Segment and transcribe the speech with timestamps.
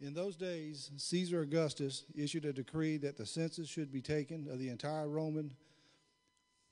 [0.00, 4.58] In those days, Caesar Augustus issued a decree that the census should be taken of
[4.58, 5.52] the entire Roman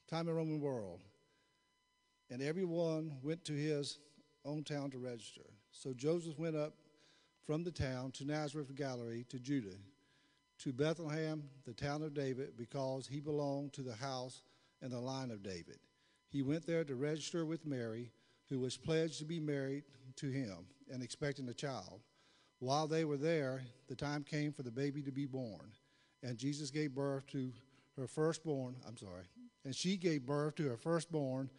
[0.08, 1.00] time and Roman world,
[2.30, 3.98] and everyone went to his
[4.44, 5.40] own town to register.
[5.72, 6.74] So Joseph went up
[7.46, 9.78] from the town to Nazareth Galilee to Judah,
[10.58, 14.42] to Bethlehem, the town of David, because he belonged to the house
[14.82, 15.78] and the line of David.
[16.28, 18.10] He went there to register with Mary,
[18.50, 19.84] who was pledged to be married
[20.16, 22.00] to him and expecting a child.
[22.60, 25.72] While they were there, the time came for the baby to be born,
[26.22, 27.52] and Jesus gave birth to
[27.96, 28.76] her firstborn.
[28.86, 29.24] I'm sorry.
[29.64, 31.50] And she gave birth to her firstborn,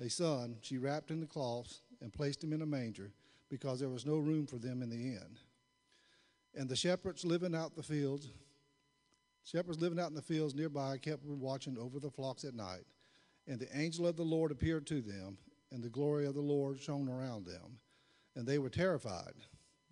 [0.00, 0.56] a son.
[0.60, 3.12] She wrapped in the cloths and placed him in a manger
[3.48, 5.38] because there was no room for them in the inn.
[6.54, 8.30] And the shepherds living out the fields,
[9.44, 12.84] shepherds living out in the fields nearby kept watching over the flocks at night.
[13.46, 15.38] And the angel of the Lord appeared to them,
[15.70, 17.78] and the glory of the Lord shone around them.
[18.34, 19.34] And they were terrified.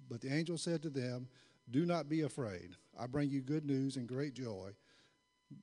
[0.08, 1.28] But the angel said to them,
[1.70, 2.76] Do not be afraid.
[2.98, 4.70] I bring you good news and great joy.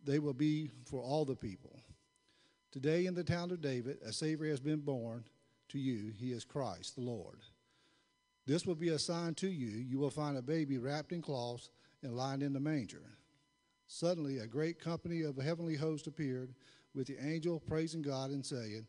[0.03, 1.79] They will be for all the people.
[2.71, 5.25] Today in the town of David, a Savior has been born
[5.69, 6.11] to you.
[6.17, 7.39] He is Christ the Lord.
[8.47, 9.69] This will be a sign to you.
[9.69, 11.69] You will find a baby wrapped in cloths
[12.01, 13.03] and lying in the manger.
[13.87, 16.53] Suddenly, a great company of heavenly host appeared
[16.95, 18.87] with the angel praising God and saying,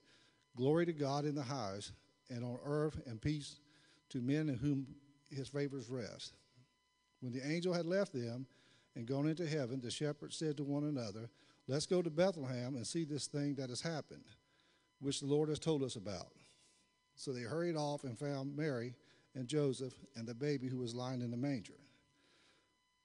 [0.57, 1.93] Glory to God in the highest,
[2.31, 3.61] and on earth and peace
[4.11, 4.87] to men in whom
[5.33, 6.35] his favors rest.
[7.21, 8.47] When the angel had left them
[8.97, 11.31] and gone into heaven, the shepherds said to one another,
[11.69, 14.25] Let's go to Bethlehem and see this thing that has happened,
[15.01, 16.33] which the Lord has told us about.
[17.15, 18.95] So they hurried off and found Mary
[19.35, 21.79] and Joseph and the baby who was lying in the manger.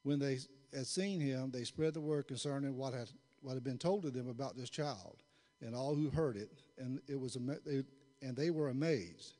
[0.03, 0.39] When they
[0.73, 3.09] had seen him, they spread the word concerning what had,
[3.41, 5.23] what had been told to them about this child,
[5.61, 9.33] and all who heard it, and, it was, and they were amazed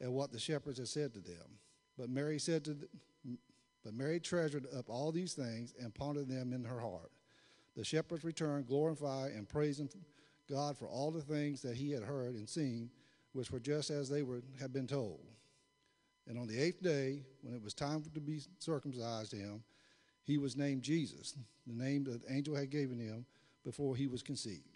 [0.00, 1.58] at what the shepherds had said to them.
[1.98, 2.88] But Mary said to, the,
[3.84, 7.10] but Mary treasured up all these things and pondered them in her heart.
[7.76, 9.88] The shepherds returned, glorifying and praising
[10.48, 12.90] God for all the things that he had heard and seen,
[13.32, 15.20] which were just as they were had been told.
[16.28, 19.64] And on the eighth day, when it was time to be circumcised him,
[20.24, 21.34] he was named Jesus,
[21.66, 23.26] the name that the angel had given him
[23.64, 24.71] before he was conceived.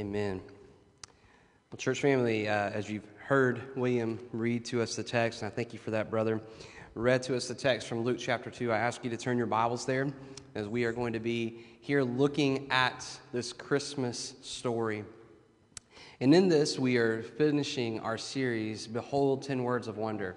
[0.00, 0.40] Amen.
[1.70, 5.54] Well, church family, uh, as you've heard William read to us the text, and I
[5.54, 6.40] thank you for that, brother,
[6.94, 9.46] read to us the text from Luke chapter 2, I ask you to turn your
[9.46, 10.10] Bibles there
[10.54, 15.04] as we are going to be here looking at this Christmas story.
[16.18, 20.34] And in this, we are finishing our series, Behold 10 Words of Wonder.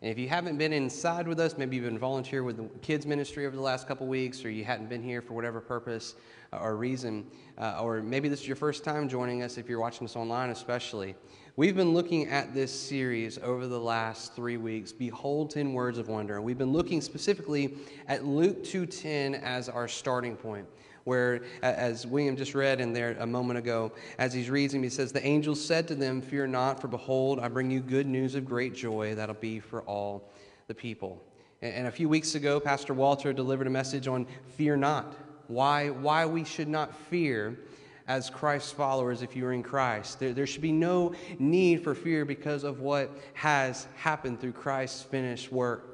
[0.00, 3.04] And if you haven't been inside with us, maybe you've been volunteer with the kids
[3.04, 6.14] ministry over the last couple weeks, or you hadn't been here for whatever purpose
[6.52, 7.26] uh, or reason,
[7.58, 10.50] uh, or maybe this is your first time joining us if you're watching us online,
[10.50, 11.16] especially.
[11.56, 16.08] We've been looking at this series over the last three weeks, Behold 10 Words of
[16.08, 16.36] Wonder.
[16.36, 17.74] And we've been looking specifically
[18.06, 20.68] at Luke 2.10 as our starting point
[21.08, 25.10] where, as William just read in there a moment ago, as he's reading, he says,
[25.10, 28.44] The angel said to them, Fear not, for behold, I bring you good news of
[28.44, 30.30] great joy that'll be for all
[30.66, 31.24] the people.
[31.62, 34.26] And a few weeks ago, Pastor Walter delivered a message on
[34.58, 37.58] fear not, why, why we should not fear
[38.06, 40.20] as Christ's followers if you're in Christ.
[40.20, 45.02] There, there should be no need for fear because of what has happened through Christ's
[45.04, 45.87] finished work.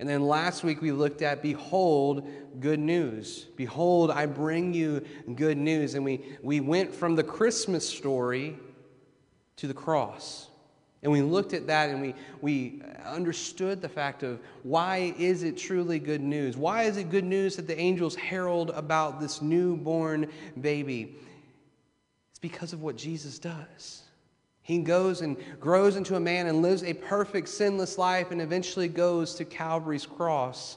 [0.00, 2.28] And then last week we looked at Behold,
[2.60, 3.46] good news.
[3.56, 5.04] Behold, I bring you
[5.34, 5.94] good news.
[5.94, 8.56] And we, we went from the Christmas story
[9.56, 10.48] to the cross.
[11.02, 15.56] And we looked at that and we, we understood the fact of why is it
[15.56, 16.56] truly good news?
[16.56, 20.28] Why is it good news that the angels herald about this newborn
[20.60, 21.16] baby?
[22.30, 24.02] It's because of what Jesus does.
[24.68, 28.86] He goes and grows into a man and lives a perfect, sinless life and eventually
[28.86, 30.76] goes to Calvary's cross,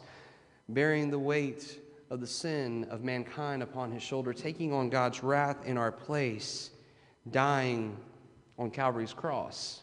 [0.69, 1.77] bearing the weight
[2.09, 6.69] of the sin of mankind upon his shoulder, taking on God's wrath in our place,
[7.31, 7.97] dying
[8.57, 9.81] on Calvary's cross,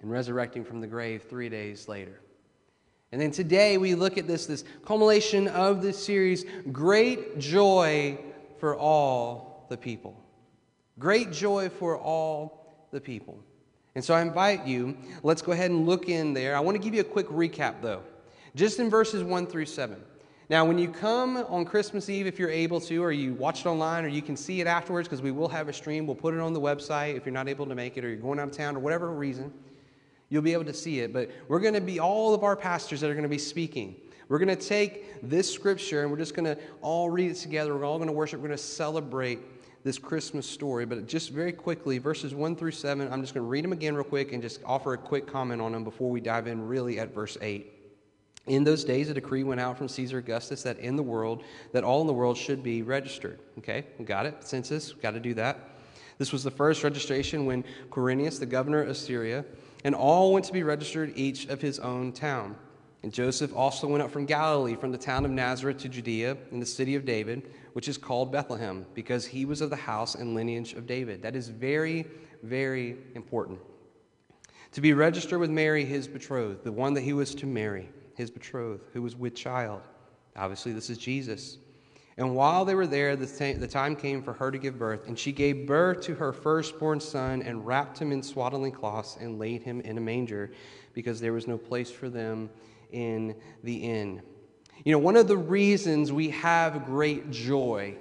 [0.00, 2.20] and resurrecting from the grave three days later.
[3.10, 8.16] And then today we look at this, this culmination of this series great joy
[8.60, 10.16] for all the people.
[11.00, 12.57] Great joy for all
[12.90, 13.38] the people.
[13.94, 16.56] And so I invite you, let's go ahead and look in there.
[16.56, 18.02] I want to give you a quick recap, though,
[18.54, 20.00] just in verses 1 through 7.
[20.50, 23.66] Now, when you come on Christmas Eve, if you're able to, or you watch it
[23.66, 26.32] online, or you can see it afterwards, because we will have a stream, we'll put
[26.32, 28.48] it on the website if you're not able to make it, or you're going out
[28.48, 29.52] of town, or whatever reason,
[30.30, 31.12] you'll be able to see it.
[31.12, 33.96] But we're going to be all of our pastors that are going to be speaking.
[34.28, 37.74] We're going to take this scripture and we're just going to all read it together.
[37.74, 38.40] We're all going to worship.
[38.40, 39.40] We're going to celebrate
[39.88, 43.48] this Christmas story, but just very quickly, verses 1 through 7, I'm just going to
[43.48, 46.20] read them again real quick and just offer a quick comment on them before we
[46.20, 47.72] dive in really at verse 8.
[48.48, 51.42] In those days, a decree went out from Caesar Augustus that in the world,
[51.72, 53.38] that all in the world should be registered.
[53.56, 54.44] Okay, we got it.
[54.44, 55.58] Census, got to do that.
[56.18, 59.42] This was the first registration when Quirinius, the governor of Syria,
[59.84, 62.56] and all went to be registered, each of his own town.
[63.02, 66.58] And Joseph also went up from Galilee, from the town of Nazareth to Judea, in
[66.58, 70.34] the city of David, which is called Bethlehem, because he was of the house and
[70.34, 71.22] lineage of David.
[71.22, 72.06] That is very,
[72.42, 73.60] very important.
[74.72, 78.30] To be registered with Mary, his betrothed, the one that he was to marry, his
[78.30, 79.82] betrothed, who was with child.
[80.36, 81.58] Obviously, this is Jesus.
[82.16, 85.30] And while they were there, the, time came for her to give birth, and she
[85.30, 89.80] gave birth to her firstborn son and wrapped him in swaddling cloths and laid him
[89.82, 90.50] in a manger
[90.94, 92.50] because there was no place for them
[92.92, 94.22] in the inn.
[94.84, 97.96] You know, one of the reasons we have great joy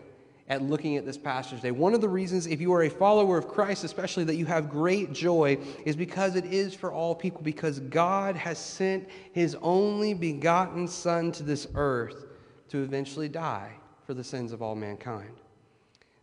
[0.49, 3.37] at looking at this passage today, one of the reasons, if you are a follower
[3.37, 7.41] of Christ, especially that you have great joy, is because it is for all people,
[7.41, 12.25] because God has sent his only begotten Son to this earth
[12.69, 13.73] to eventually die
[14.05, 15.33] for the sins of all mankind.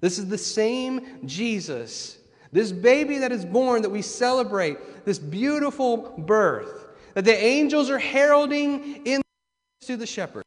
[0.01, 2.19] This is the same Jesus,
[2.53, 6.84] this baby that is born that we celebrate, this beautiful birth
[7.15, 9.23] that the angels are heralding in
[9.83, 10.45] to the shepherd.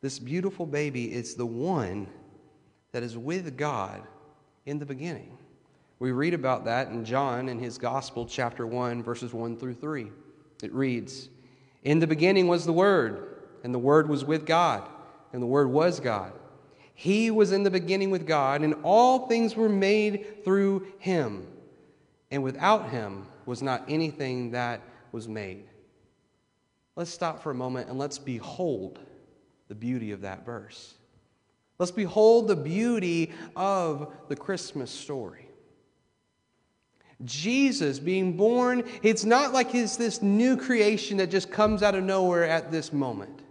[0.00, 2.06] This beautiful baby is the one
[2.92, 4.02] that is with God
[4.66, 5.36] in the beginning.
[5.98, 10.08] We read about that in John in his Gospel, chapter 1, verses 1 through 3.
[10.62, 11.28] It reads
[11.82, 14.88] In the beginning was the Word, and the Word was with God,
[15.32, 16.32] and the Word was God.
[16.94, 21.46] He was in the beginning with God, and all things were made through him.
[22.30, 24.80] And without him was not anything that
[25.12, 25.64] was made.
[26.96, 28.98] Let's stop for a moment and let's behold
[29.68, 30.94] the beauty of that verse.
[31.78, 35.48] Let's behold the beauty of the Christmas story.
[37.24, 42.04] Jesus being born, it's not like he's this new creation that just comes out of
[42.04, 43.42] nowhere at this moment.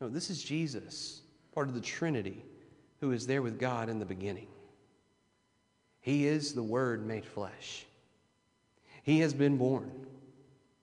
[0.00, 1.22] No, this is Jesus,
[1.52, 2.44] part of the Trinity,
[3.00, 4.46] who is there with God in the beginning.
[6.00, 7.86] He is the Word made flesh.
[9.02, 9.90] He has been born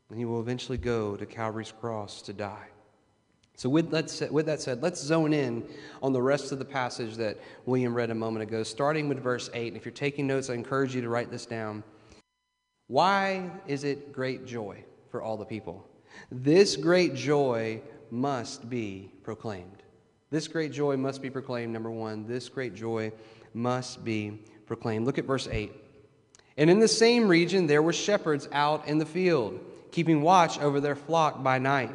[0.09, 2.67] and he will eventually go to Calvary's cross to die.
[3.57, 5.63] So, with that, said, with that said, let's zone in
[6.03, 9.49] on the rest of the passage that William read a moment ago, starting with verse
[9.53, 9.69] 8.
[9.69, 11.83] And if you're taking notes, I encourage you to write this down.
[12.87, 15.87] Why is it great joy for all the people?
[16.29, 17.81] This great joy
[18.11, 19.83] must be proclaimed.
[20.31, 22.27] This great joy must be proclaimed, number one.
[22.27, 23.11] This great joy
[23.53, 25.05] must be proclaimed.
[25.05, 25.71] Look at verse 8.
[26.57, 29.61] And in the same region, there were shepherds out in the field
[29.95, 31.89] keeping watch over their flock by night.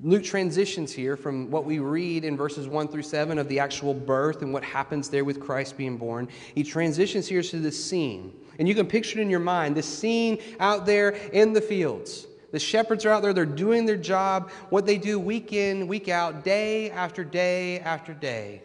[0.00, 3.92] Luke transitions here from what we read in verses 1 through 7 of the actual
[3.92, 6.26] birth and what happens there with Christ being born.
[6.54, 8.32] He transitions here to this scene.
[8.58, 12.26] And you can picture it in your mind this scene out there in the fields.
[12.50, 16.08] The shepherds are out there, they're doing their job, what they do week in, week
[16.08, 18.62] out, day after day after day.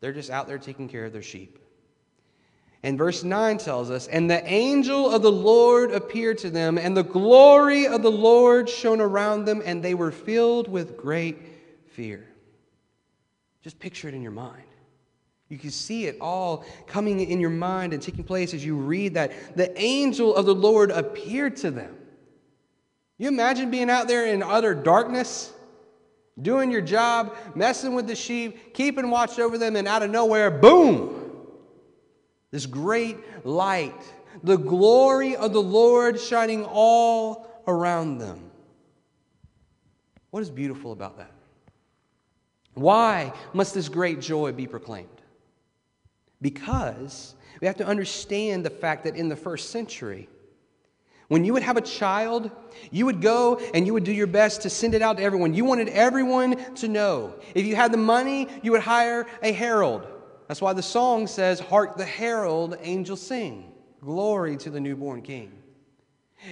[0.00, 1.58] They're just out there taking care of their sheep.
[2.82, 6.96] And verse 9 tells us, And the angel of the Lord appeared to them, and
[6.96, 11.38] the glory of the Lord shone around them, and they were filled with great
[11.90, 12.24] fear.
[13.62, 14.62] Just picture it in your mind.
[15.48, 19.14] You can see it all coming in your mind and taking place as you read
[19.14, 19.56] that.
[19.56, 21.96] The angel of the Lord appeared to them.
[23.16, 25.52] You imagine being out there in utter darkness,
[26.40, 30.50] doing your job, messing with the sheep, keeping watch over them, and out of nowhere,
[30.50, 31.17] boom!
[32.50, 34.00] This great light,
[34.42, 38.50] the glory of the Lord shining all around them.
[40.30, 41.32] What is beautiful about that?
[42.74, 45.08] Why must this great joy be proclaimed?
[46.40, 50.28] Because we have to understand the fact that in the first century,
[51.26, 52.50] when you would have a child,
[52.90, 55.52] you would go and you would do your best to send it out to everyone.
[55.52, 57.34] You wanted everyone to know.
[57.54, 60.06] If you had the money, you would hire a herald.
[60.48, 63.70] That's why the song says, Hark the herald angels sing.
[64.00, 65.52] Glory to the newborn king.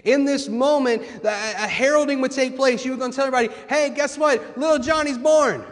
[0.04, 2.84] In this moment, a heralding would take place.
[2.84, 4.58] You were going to tell everybody, hey, guess what?
[4.58, 5.64] Little Johnny's born.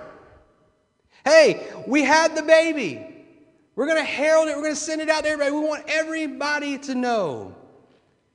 [1.24, 3.04] Hey, we had the baby.
[3.76, 4.56] We're going to herald it.
[4.56, 5.54] We're going to send it out to everybody.
[5.54, 7.54] We want everybody to know.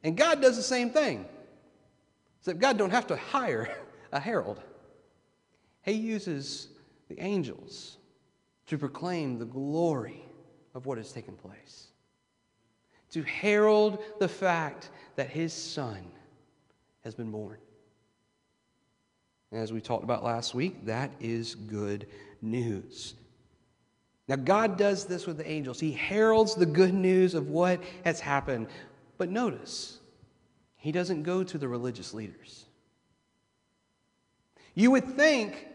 [0.03, 1.25] And God does the same thing.
[2.41, 3.74] Except God don't have to hire
[4.12, 4.60] a herald.
[5.81, 6.67] He uses
[7.08, 7.99] the angels
[8.69, 10.23] to proclaim the glory
[10.75, 11.88] of what has taken place,
[13.09, 16.05] to herald the fact that his son
[17.03, 17.57] has been born.
[19.51, 22.05] As we talked about last week, that is good
[22.43, 23.15] news.
[24.27, 25.79] Now, God does this with the angels.
[25.79, 28.67] He heralds the good news of what has happened.
[29.17, 29.97] But notice,
[30.75, 32.65] He doesn't go to the religious leaders.
[34.75, 35.68] You would think,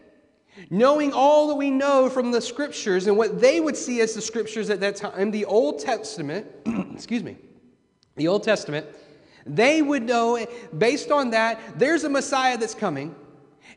[0.69, 4.21] knowing all that we know from the scriptures and what they would see as the
[4.21, 6.47] scriptures at that time, the Old Testament,
[6.93, 7.37] excuse me,
[8.15, 8.85] the Old Testament,
[9.45, 10.45] they would know,
[10.77, 13.15] based on that, there's a Messiah that's coming.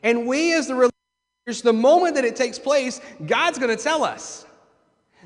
[0.01, 4.03] And we, as the religious, the moment that it takes place, God's going to tell
[4.03, 4.45] us.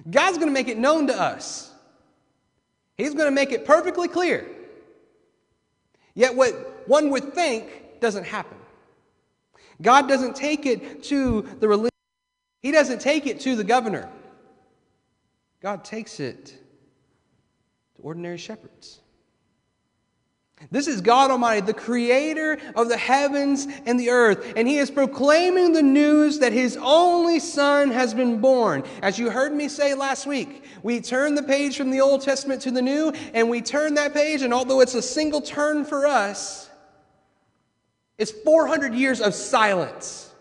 [0.09, 1.71] God's going to make it known to us.
[2.97, 4.47] He's going to make it perfectly clear.
[6.15, 8.57] Yet, what one would think doesn't happen.
[9.83, 11.91] God doesn't take it to the religion,
[12.61, 14.09] He doesn't take it to the governor.
[15.61, 18.99] God takes it to ordinary shepherds.
[20.71, 24.89] This is God Almighty, the creator of the heavens and the earth, and He is
[24.89, 28.83] proclaiming the news that His only Son has been born.
[29.01, 32.61] As you heard me say last week, we turn the page from the Old Testament
[32.61, 36.05] to the New, and we turn that page, and although it's a single turn for
[36.05, 36.69] us,
[38.17, 40.31] it's 400 years of silence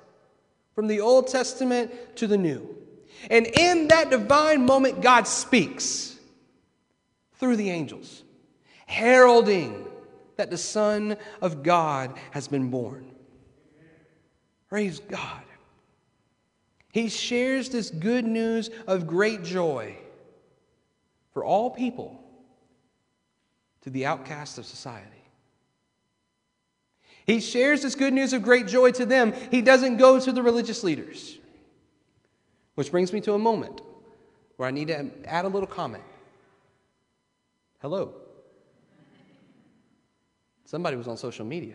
[0.74, 2.76] from the Old Testament to the New.
[3.30, 6.18] And in that divine moment, God speaks
[7.34, 8.22] through the angels,
[8.86, 9.86] heralding
[10.36, 13.10] that the Son of God has been born.
[14.68, 15.42] Praise God.
[16.92, 19.96] He shares this good news of great joy
[21.32, 22.22] for all people
[23.82, 25.21] to the outcasts of society.
[27.26, 29.32] He shares this good news of great joy to them.
[29.50, 31.38] He doesn't go to the religious leaders.
[32.74, 33.80] Which brings me to a moment
[34.56, 36.04] where I need to add a little comment.
[37.80, 38.14] Hello.
[40.64, 41.74] Somebody was on social media.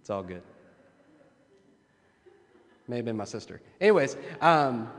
[0.00, 0.42] It's all good.
[2.86, 3.62] May have been my sister.
[3.80, 4.90] Anyways, um,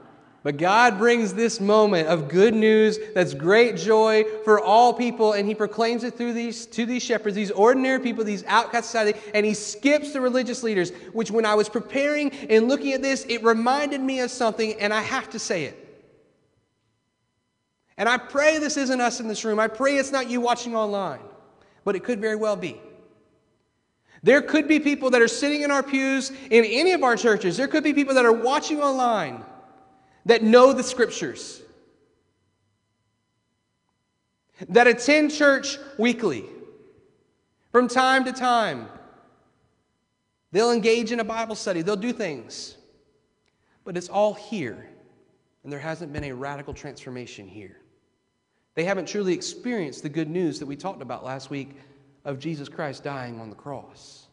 [0.45, 5.47] but God brings this moment of good news that's great joy for all people, and
[5.47, 9.43] He proclaims it through these to these shepherds, these ordinary people, these outcast society, and
[9.43, 10.91] He skips the religious leaders.
[11.13, 14.93] Which, when I was preparing and looking at this, it reminded me of something, and
[14.93, 15.81] I have to say it.
[17.97, 19.59] And I pray this isn't us in this room.
[19.59, 21.21] I pray it's not you watching online
[21.85, 22.81] but it could very well be.
[24.23, 27.55] There could be people that are sitting in our pews in any of our churches.
[27.55, 29.45] There could be people that are watching online
[30.25, 31.61] that know the scriptures,
[34.69, 36.45] that attend church weekly
[37.71, 38.87] from time to time.
[40.51, 42.77] They'll engage in a Bible study, they'll do things.
[43.83, 44.89] But it's all here,
[45.63, 47.77] and there hasn't been a radical transformation here.
[48.73, 51.77] They haven't truly experienced the good news that we talked about last week
[52.25, 54.24] of Jesus Christ dying on the cross.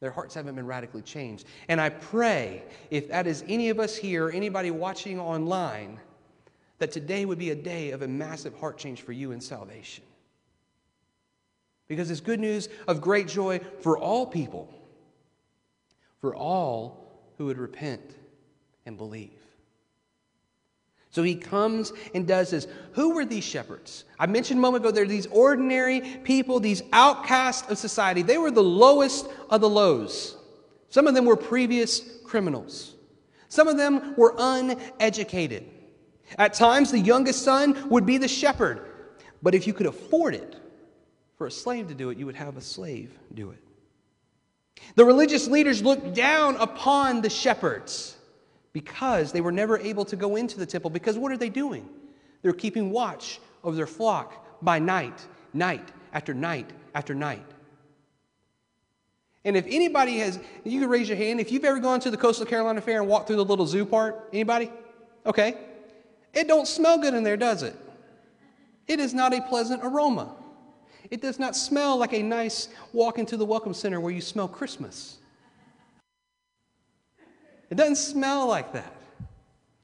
[0.00, 1.46] Their hearts haven't been radically changed.
[1.68, 6.00] And I pray, if that is any of us here anybody watching online,
[6.78, 10.04] that today would be a day of a massive heart change for you in salvation.
[11.86, 14.72] Because it's good news of great joy for all people,
[16.20, 18.14] for all who would repent
[18.86, 19.39] and believe.
[21.10, 22.68] So he comes and does this.
[22.92, 24.04] Who were these shepherds?
[24.18, 28.22] I mentioned a moment ago, they're these ordinary people, these outcasts of society.
[28.22, 30.36] They were the lowest of the lows.
[30.88, 32.94] Some of them were previous criminals,
[33.48, 35.66] some of them were uneducated.
[36.38, 38.86] At times, the youngest son would be the shepherd.
[39.42, 40.54] But if you could afford it
[41.36, 43.58] for a slave to do it, you would have a slave do it.
[44.94, 48.16] The religious leaders looked down upon the shepherds
[48.72, 50.90] because they were never able to go into the temple.
[50.90, 51.88] Because what are they doing?
[52.42, 57.44] They're keeping watch over their flock by night, night after night after night.
[59.44, 61.40] And if anybody has, you can raise your hand.
[61.40, 63.86] If you've ever gone to the Coastal Carolina Fair and walked through the little zoo
[63.86, 64.70] part, anybody?
[65.24, 65.56] Okay.
[66.34, 67.74] It don't smell good in there, does it?
[68.86, 70.34] It is not a pleasant aroma.
[71.10, 74.46] It does not smell like a nice walk into the Welcome Center where you smell
[74.46, 75.18] Christmas.
[77.70, 78.96] It doesn't smell like that.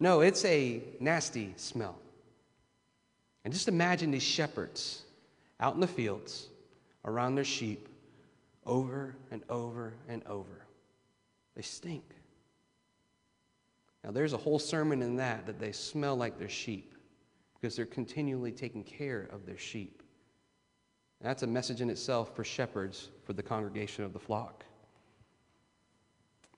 [0.01, 1.97] No, it's a nasty smell.
[3.45, 5.03] And just imagine these shepherds
[5.61, 6.49] out in the fields
[7.05, 7.89] around their sheep
[8.67, 10.67] over and over and over.
[11.55, 12.05] They stink.
[14.05, 16.93] Now, there's a whole sermon in that that they smell like their sheep
[17.55, 20.03] because they're continually taking care of their sheep.
[21.23, 24.66] That's a message in itself for shepherds for the congregation of the flock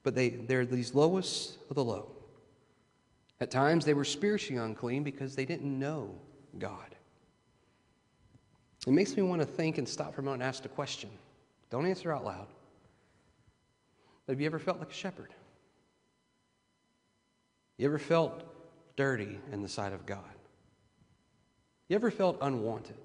[0.09, 2.09] but they, they're these lowest of the low.
[3.43, 6.15] At times, they were spiritually unclean because they didn't know
[6.59, 6.95] God.
[8.87, 11.11] It makes me want to think and stop for a moment and ask a question.
[11.69, 12.47] Don't answer out loud.
[14.25, 15.35] But have you ever felt like a shepherd?
[17.77, 18.45] You ever felt
[18.97, 20.25] dirty in the sight of God?
[21.89, 22.97] You ever felt unwanted?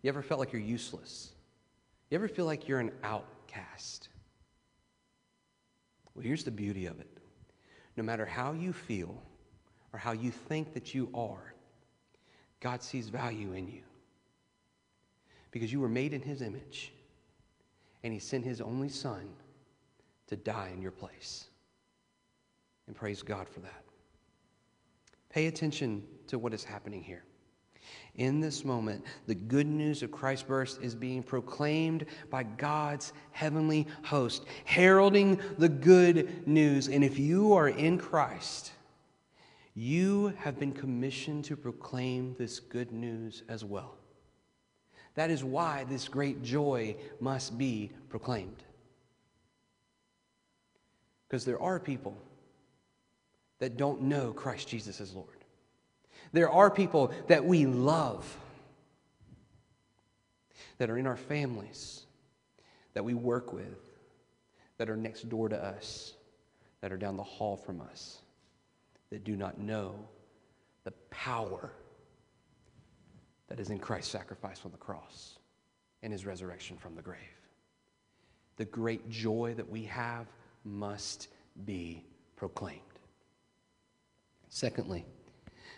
[0.00, 1.32] You ever felt like you're useless?
[2.08, 4.09] You ever feel like you're an outcast?
[6.20, 7.08] Well, here's the beauty of it.
[7.96, 9.22] No matter how you feel
[9.94, 11.54] or how you think that you are,
[12.60, 13.80] God sees value in you.
[15.50, 16.92] Because you were made in His image,
[18.02, 19.30] and He sent His only Son
[20.26, 21.46] to die in your place.
[22.86, 23.84] And praise God for that.
[25.30, 27.24] Pay attention to what is happening here.
[28.16, 33.86] In this moment, the good news of Christ's birth is being proclaimed by God's heavenly
[34.02, 36.88] host, heralding the good news.
[36.88, 38.72] And if you are in Christ,
[39.74, 43.96] you have been commissioned to proclaim this good news as well.
[45.14, 48.62] That is why this great joy must be proclaimed.
[51.28, 52.16] Because there are people
[53.60, 55.39] that don't know Christ Jesus as Lord.
[56.32, 58.36] There are people that we love
[60.78, 62.06] that are in our families,
[62.94, 63.78] that we work with,
[64.78, 66.14] that are next door to us,
[66.80, 68.22] that are down the hall from us,
[69.10, 69.94] that do not know
[70.84, 71.72] the power
[73.48, 75.38] that is in Christ's sacrifice on the cross
[76.02, 77.18] and his resurrection from the grave.
[78.56, 80.26] The great joy that we have
[80.64, 81.28] must
[81.64, 82.04] be
[82.36, 82.80] proclaimed.
[84.48, 85.04] Secondly,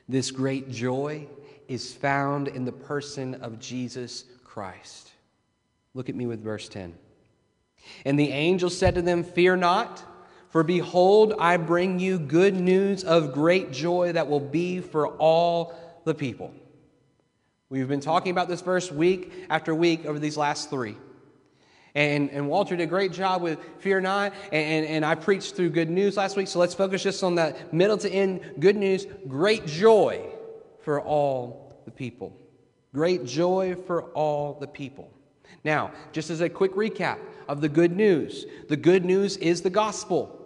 [0.09, 1.27] this great joy
[1.69, 5.11] is found in the person of Jesus Christ.
[5.95, 6.95] Look at me with verse 10.
[8.05, 10.03] And the angel said to them, Fear not,
[10.51, 15.75] for behold, I bring you good news of great joy that will be for all
[16.05, 16.53] the people.
[17.69, 20.97] We've been talking about this verse week after week over these last three.
[21.95, 25.71] And, and Walter did a great job with Fear Not, and, and I preached through
[25.71, 29.07] good news last week, so let's focus just on that middle to end good news.
[29.29, 30.25] Great joy
[30.81, 32.37] for all the people.
[32.95, 35.13] Great joy for all the people.
[35.65, 39.71] Now, just as a quick recap of the good news the good news is the
[39.71, 40.42] gospel.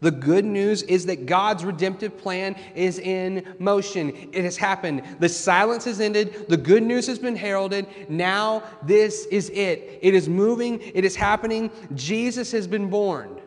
[0.00, 4.30] The good news is that God's redemptive plan is in motion.
[4.32, 5.02] It has happened.
[5.20, 6.48] The silence has ended.
[6.48, 7.86] The good news has been heralded.
[8.08, 9.98] Now, this is it.
[10.00, 10.80] It is moving.
[10.80, 11.70] It is happening.
[11.94, 13.40] Jesus has been born.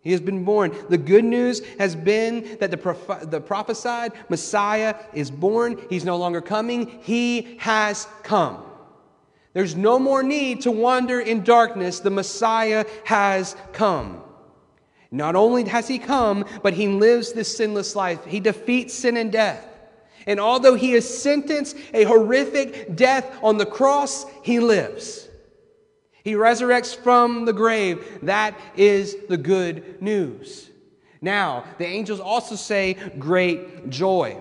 [0.00, 0.76] He has been born.
[0.90, 5.80] The good news has been that the, proph- the prophesied Messiah is born.
[5.88, 6.98] He's no longer coming.
[7.02, 8.64] He has come.
[9.52, 12.00] There's no more need to wander in darkness.
[12.00, 14.23] The Messiah has come.
[15.14, 18.24] Not only has he come, but he lives this sinless life.
[18.24, 19.64] He defeats sin and death.
[20.26, 25.28] And although he is sentenced a horrific death on the cross, he lives.
[26.24, 28.18] He resurrects from the grave.
[28.22, 30.68] That is the good news.
[31.20, 34.40] Now, the angels also say great joy.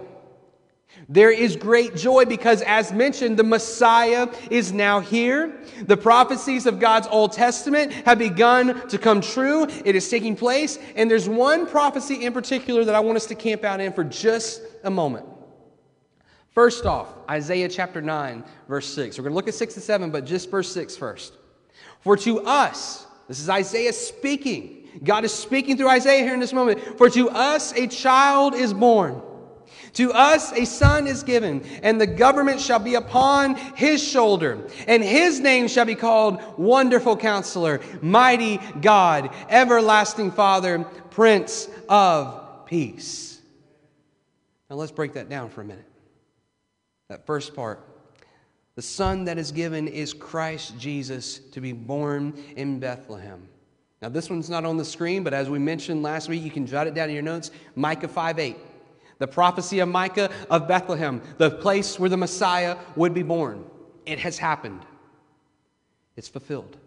[1.10, 5.62] There is great joy because, as mentioned, the Messiah is now here.
[5.82, 9.68] The prophecies of God's Old Testament have begun to come true.
[9.84, 10.80] It is taking place.
[10.96, 14.04] And there's one prophecy in particular that I want us to camp out in for
[14.04, 15.26] just a moment.
[16.52, 19.18] First off, Isaiah chapter 9, verse 6.
[19.18, 21.34] We're going to look at 6 and 7, but just verse 6 first.
[22.02, 24.88] For to us, this is Isaiah speaking.
[25.04, 26.80] God is speaking through Isaiah here in this moment.
[26.98, 29.22] For to us a child is born.
[29.93, 35.04] To us a son is given, and the government shall be upon his shoulder, and
[35.04, 43.39] his name shall be called Wonderful Counselor, Mighty God, Everlasting Father, Prince of Peace.
[44.69, 45.86] Now let's break that down for a minute.
[47.10, 47.88] That first part.
[48.76, 53.47] The son that is given is Christ Jesus to be born in Bethlehem.
[54.02, 56.65] Now, this one's not on the screen, but as we mentioned last week, you can
[56.65, 58.58] jot it down in your notes Micah 5 8.
[59.19, 63.63] The prophecy of Micah of Bethlehem, the place where the Messiah would be born.
[64.06, 64.82] It has happened,
[66.15, 66.78] it's fulfilled.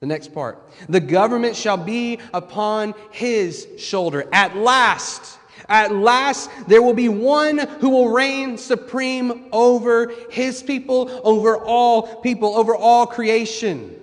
[0.00, 4.28] The next part the government shall be upon his shoulder.
[4.32, 5.38] At last,
[5.68, 12.20] at last, there will be one who will reign supreme over his people, over all
[12.20, 13.98] people, over all creation.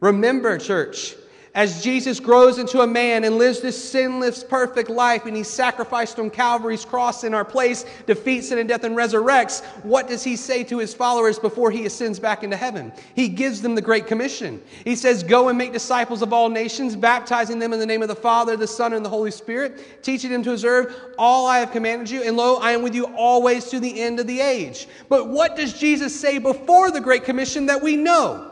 [0.00, 1.14] Remember, church,
[1.58, 6.20] as Jesus grows into a man and lives this sinless, perfect life, and he's sacrificed
[6.20, 10.36] on Calvary's cross in our place, defeats sin and death, and resurrects, what does he
[10.36, 12.92] say to his followers before he ascends back into heaven?
[13.16, 14.62] He gives them the Great Commission.
[14.84, 18.08] He says, Go and make disciples of all nations, baptizing them in the name of
[18.08, 21.72] the Father, the Son, and the Holy Spirit, teaching them to observe all I have
[21.72, 24.86] commanded you, and lo, I am with you always to the end of the age.
[25.08, 28.44] But what does Jesus say before the Great Commission that we know?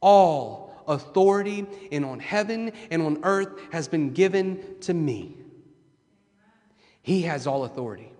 [0.00, 5.36] All authority and on heaven and on earth has been given to me.
[7.02, 8.12] He has all authority.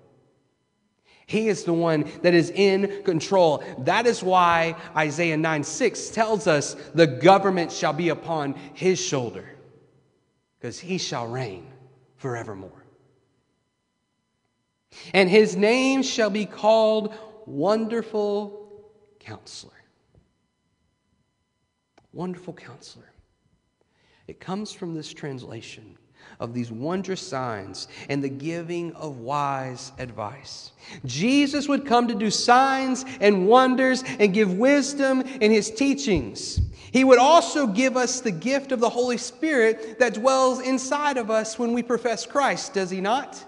[1.26, 3.62] He is the one that is in control.
[3.80, 9.44] That is why Isaiah 9 6 tells us the government shall be upon his shoulder,
[10.58, 11.66] because he shall reign
[12.16, 12.84] forevermore.
[15.12, 18.82] And his name shall be called Wonderful
[19.20, 19.72] Counselor.
[22.18, 23.12] Wonderful Counselor.
[24.26, 25.96] It comes from this translation
[26.40, 30.72] of these wondrous signs and the giving of wise advice.
[31.04, 36.60] Jesus would come to do signs and wonders and give wisdom in his teachings.
[36.90, 41.30] He would also give us the gift of the Holy Spirit that dwells inside of
[41.30, 43.44] us when we profess Christ, does he not?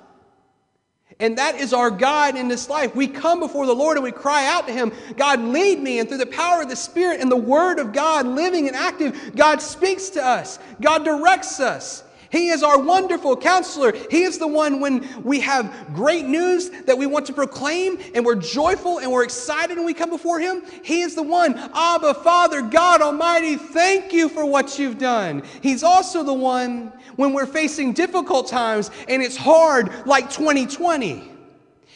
[1.21, 2.97] And that is our guide in this life.
[2.97, 5.99] We come before the Lord and we cry out to Him, God, lead me.
[5.99, 9.37] And through the power of the Spirit and the Word of God living and active,
[9.37, 12.03] God speaks to us, God directs us.
[12.31, 13.93] He is our wonderful counselor.
[14.09, 18.25] He is the one when we have great news that we want to proclaim and
[18.25, 20.63] we're joyful and we're excited and we come before Him.
[20.85, 25.43] He is the one, Abba, Father, God Almighty, thank you for what you've done.
[25.61, 31.29] He's also the one when we're facing difficult times and it's hard, like 2020.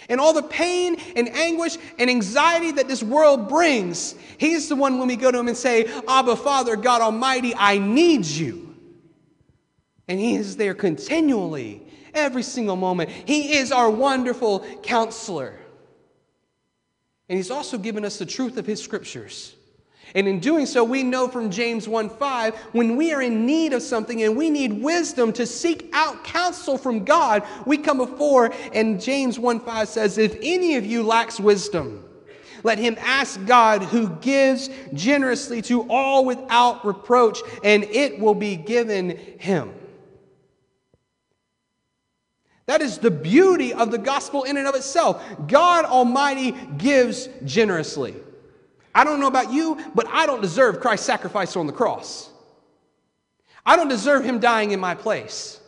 [0.09, 4.99] And all the pain and anguish and anxiety that this world brings, He's the one
[4.99, 8.64] when we go to Him and say, Abba, Father, God Almighty, I need you.
[10.09, 13.11] And He is there continually, every single moment.
[13.11, 15.59] He is our wonderful counselor.
[17.29, 19.55] And He's also given us the truth of His scriptures.
[20.15, 23.73] And in doing so, we know from James 1 5, when we are in need
[23.73, 28.53] of something and we need wisdom to seek out counsel from God, we come before,
[28.73, 32.05] and James 1 5 says, If any of you lacks wisdom,
[32.63, 38.57] let him ask God who gives generously to all without reproach, and it will be
[38.57, 39.73] given him.
[42.67, 45.23] That is the beauty of the gospel in and of itself.
[45.47, 48.15] God Almighty gives generously.
[48.95, 52.31] I don't know about you, but I don't deserve Christ's sacrifice on the cross.
[53.67, 55.61] I don't deserve him dying in my place.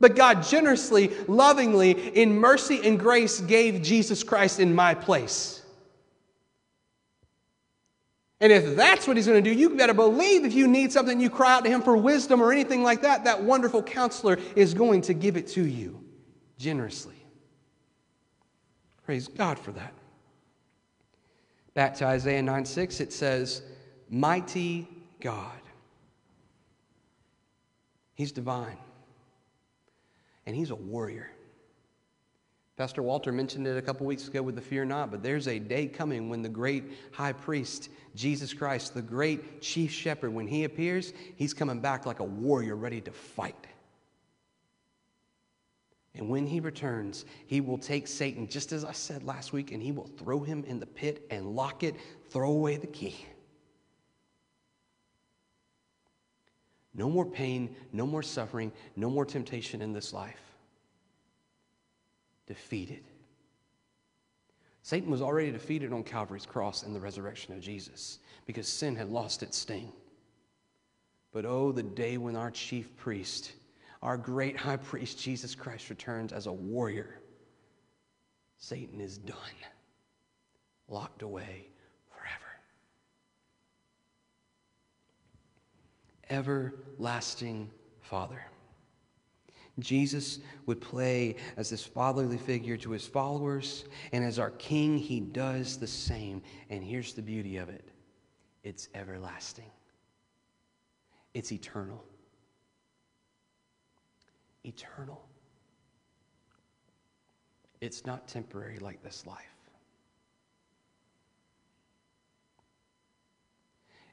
[0.00, 5.62] But God generously, lovingly, in mercy and grace gave Jesus Christ in my place.
[8.40, 11.20] And if that's what he's going to do, you better believe if you need something,
[11.20, 14.74] you cry out to him for wisdom or anything like that, that wonderful counselor is
[14.74, 16.07] going to give it to you
[16.58, 17.14] generously.
[19.04, 19.94] Praise God for that.
[21.74, 23.62] Back to Isaiah 9 6, it says,
[24.10, 24.88] Mighty
[25.20, 25.60] God.
[28.14, 28.76] He's divine.
[30.44, 31.30] And he's a warrior.
[32.76, 35.58] Pastor Walter mentioned it a couple weeks ago with the Fear Not, but there's a
[35.58, 40.64] day coming when the great high priest, Jesus Christ, the great chief shepherd, when he
[40.64, 43.66] appears, he's coming back like a warrior ready to fight.
[46.18, 49.80] And when he returns, he will take Satan, just as I said last week, and
[49.80, 51.94] he will throw him in the pit and lock it,
[52.28, 53.24] throw away the key.
[56.92, 60.40] No more pain, no more suffering, no more temptation in this life.
[62.48, 63.04] Defeated.
[64.82, 69.08] Satan was already defeated on Calvary's cross in the resurrection of Jesus because sin had
[69.08, 69.92] lost its sting.
[71.30, 73.52] But oh, the day when our chief priest
[74.02, 77.20] our great high priest, Jesus Christ, returns as a warrior.
[78.58, 79.36] Satan is done,
[80.88, 81.68] locked away
[82.10, 82.60] forever.
[86.30, 88.44] Everlasting Father.
[89.78, 95.20] Jesus would play as this fatherly figure to his followers, and as our king, he
[95.20, 96.42] does the same.
[96.68, 97.88] And here's the beauty of it
[98.64, 99.70] it's everlasting,
[101.34, 102.04] it's eternal
[104.68, 105.24] eternal.
[107.80, 109.44] It's not temporary like this life.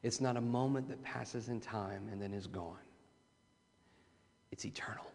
[0.04, 2.78] It's not a moment that passes in time and then is gone.
[4.52, 5.12] It's eternal,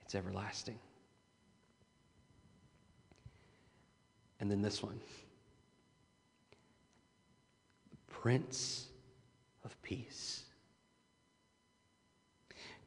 [0.00, 0.78] it's everlasting.
[4.40, 5.00] And then this one
[7.90, 8.86] the Prince
[9.64, 10.44] of Peace.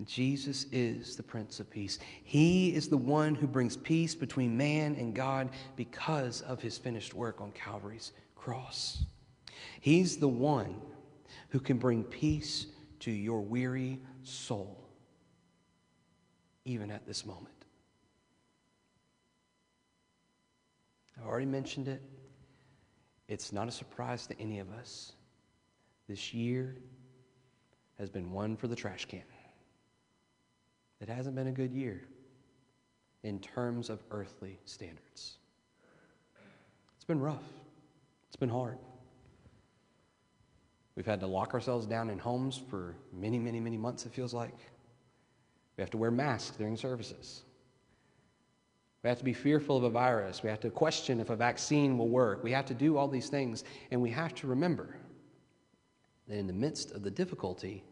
[0.06, 2.00] Jesus is the Prince of Peace.
[2.24, 7.14] He is the one who brings peace between man and God because of his finished
[7.14, 9.04] work on Calvary's cross.
[9.80, 10.82] He's the one
[11.50, 12.68] who can bring peace
[13.02, 14.88] to your weary soul,
[16.66, 17.48] even at this moment.
[21.18, 22.02] I've already mentioned it.
[23.28, 25.14] It's not a surprise to any of us.
[26.08, 26.78] This year
[28.00, 29.22] has been one for the trash can.
[31.02, 32.04] It hasn't been a good year.
[33.24, 35.38] in terms of earthly standards.
[36.96, 37.44] It's been rough,
[38.28, 38.80] it's been hard.
[40.96, 44.34] We've had to lock ourselves down in homes for many, many, many months, it feels
[44.34, 44.58] like.
[45.78, 47.44] We have to wear masks during services.
[49.04, 50.44] We have to be fearful of a virus.
[50.44, 52.44] We have to question if a vaccine will work.
[52.44, 53.64] We have to do all these things.
[53.90, 54.96] And we have to remember
[56.28, 57.84] that in the midst of the difficulty,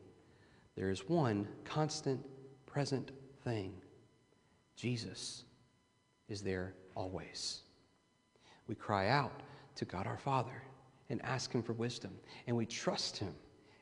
[0.75, 2.23] there is one constant,
[2.69, 3.11] present
[3.43, 3.73] thing
[4.75, 5.43] Jesus
[6.29, 7.63] is there always.
[8.67, 9.41] We cry out
[9.75, 10.63] to God our Father
[11.09, 12.11] and ask Him for wisdom,
[12.47, 13.33] and we trust Him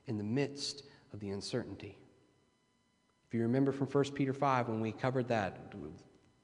[0.07, 1.97] in the midst of the uncertainty.
[3.27, 5.73] If you remember from 1 Peter 5, when we covered that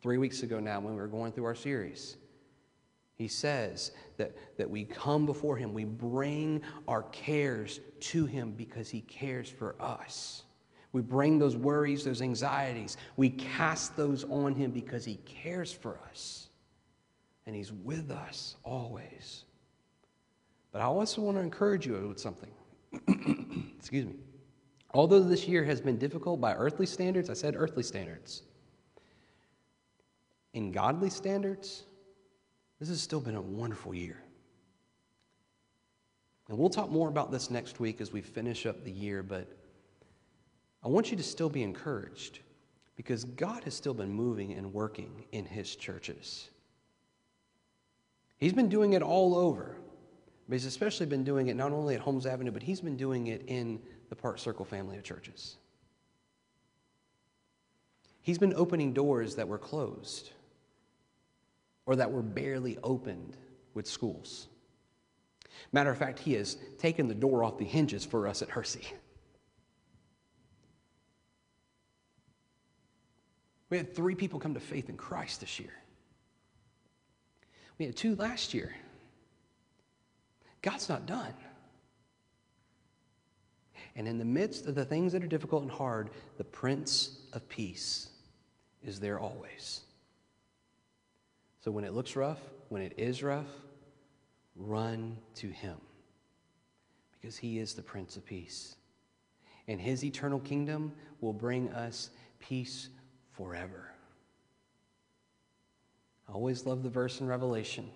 [0.01, 2.17] three weeks ago now, when we were going through our series,
[3.15, 8.89] he says that, that we come before Him, we bring our cares to Him because
[8.89, 10.43] He cares for us.
[10.93, 15.99] We bring those worries, those anxieties, we cast those on Him because He cares for
[16.09, 16.47] us.
[17.45, 19.43] And He's with us always.
[20.71, 22.51] But I also want to encourage you with something.
[23.77, 24.15] Excuse me.
[24.93, 28.43] Although this year has been difficult by earthly standards, I said earthly standards.
[30.53, 31.83] In godly standards,
[32.79, 34.21] this has still been a wonderful year.
[36.49, 39.47] And we'll talk more about this next week as we finish up the year, but
[40.83, 42.39] I want you to still be encouraged
[42.95, 46.49] because God has still been moving and working in His churches.
[48.37, 49.77] He's been doing it all over,
[50.47, 53.27] but He's especially been doing it not only at Holmes Avenue, but He's been doing
[53.27, 55.57] it in the Park Circle family of churches.
[58.21, 60.31] He's been opening doors that were closed
[61.85, 63.35] or that were barely opened
[63.73, 64.47] with schools.
[65.71, 68.87] Matter of fact, he has taken the door off the hinges for us at Hersey.
[73.73, 75.73] We had three people come to faith in Christ this year.
[77.79, 78.71] We had two last year.
[80.61, 81.33] God's not done.
[83.95, 87.49] And in the midst of the things that are difficult and hard, the Prince of
[87.49, 88.09] Peace
[88.83, 89.81] is there always.
[91.61, 93.49] So when it looks rough, when it is rough,
[94.55, 95.77] run to him
[97.19, 98.75] because he is the Prince of Peace.
[99.67, 102.89] And his eternal kingdom will bring us peace
[103.33, 103.91] forever.
[106.27, 107.89] I always love the verse in Revelation.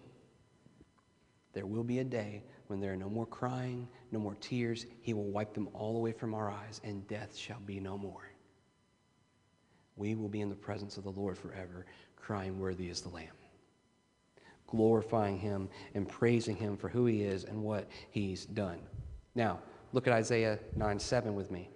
[1.53, 4.85] There will be a day when there are no more crying, no more tears.
[5.01, 8.29] He will wipe them all away from our eyes, and death shall be no more.
[9.95, 13.29] We will be in the presence of the Lord forever, crying, Worthy is the Lamb
[14.67, 18.79] glorifying him and praising him for who he is and what he's done.
[19.33, 19.59] Now,
[19.93, 21.69] look at Isaiah 9 7 with me.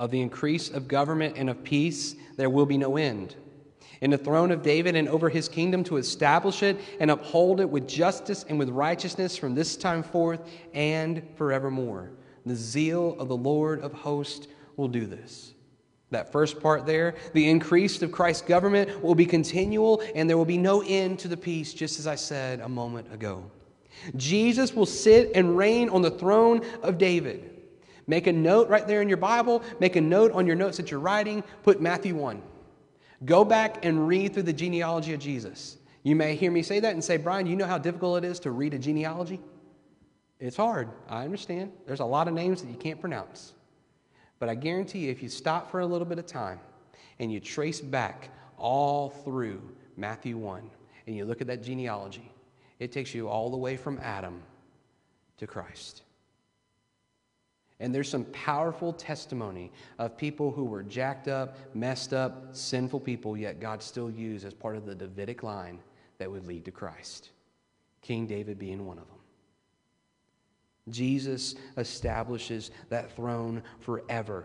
[0.00, 3.36] Of the increase of government and of peace, there will be no end.
[4.00, 7.68] In the throne of David and over his kingdom to establish it and uphold it
[7.68, 10.40] with justice and with righteousness from this time forth
[10.72, 12.12] and forevermore.
[12.46, 15.52] The zeal of the Lord of hosts will do this.
[16.10, 20.46] That first part there, the increase of Christ's government will be continual and there will
[20.46, 23.50] be no end to the peace, just as I said a moment ago.
[24.16, 27.49] Jesus will sit and reign on the throne of David.
[28.10, 30.90] Make a note right there in your Bible, make a note on your notes that
[30.90, 32.42] you're writing, put Matthew 1.
[33.24, 35.76] Go back and read through the genealogy of Jesus.
[36.02, 38.40] You may hear me say that and say, Brian, you know how difficult it is
[38.40, 39.38] to read a genealogy?
[40.40, 40.88] It's hard.
[41.08, 41.70] I understand.
[41.86, 43.52] There's a lot of names that you can't pronounce.
[44.40, 46.58] But I guarantee you, if you stop for a little bit of time
[47.20, 49.62] and you trace back all through
[49.96, 50.68] Matthew 1
[51.06, 52.32] and you look at that genealogy,
[52.80, 54.42] it takes you all the way from Adam
[55.36, 56.02] to Christ.
[57.80, 63.36] And there's some powerful testimony of people who were jacked up, messed up, sinful people,
[63.36, 65.78] yet God still used as part of the Davidic line
[66.18, 67.30] that would lead to Christ.
[68.02, 69.16] King David being one of them.
[70.90, 74.44] Jesus establishes that throne forever.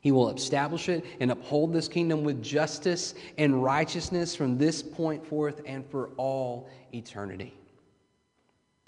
[0.00, 5.26] He will establish it and uphold this kingdom with justice and righteousness from this point
[5.26, 7.54] forth and for all eternity.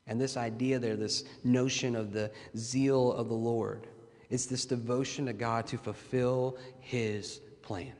[0.07, 3.89] And this idea there, this notion of the zeal of the Lord,
[4.31, 7.93] it's this devotion to God to fulfill his plan.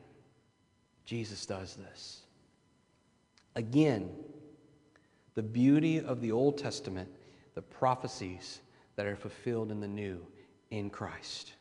[1.05, 2.21] Jesus does this.
[3.55, 4.09] Again,
[5.35, 7.09] the beauty of the Old Testament
[7.57, 8.61] the prophecies
[8.97, 10.23] that are fulfilled in the new
[10.69, 11.53] in Christ.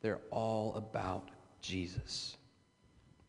[0.00, 1.28] They're all about
[1.60, 2.38] Jesus.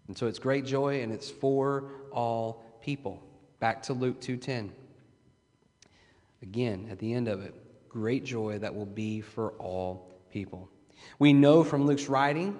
[0.07, 3.21] And so it's great joy and it's for all people.
[3.59, 4.71] Back to Luke 2:10.
[6.45, 7.53] Again, at the end of it,
[7.89, 10.69] great joy that will be for all people.
[11.19, 12.59] We know from Luke's writing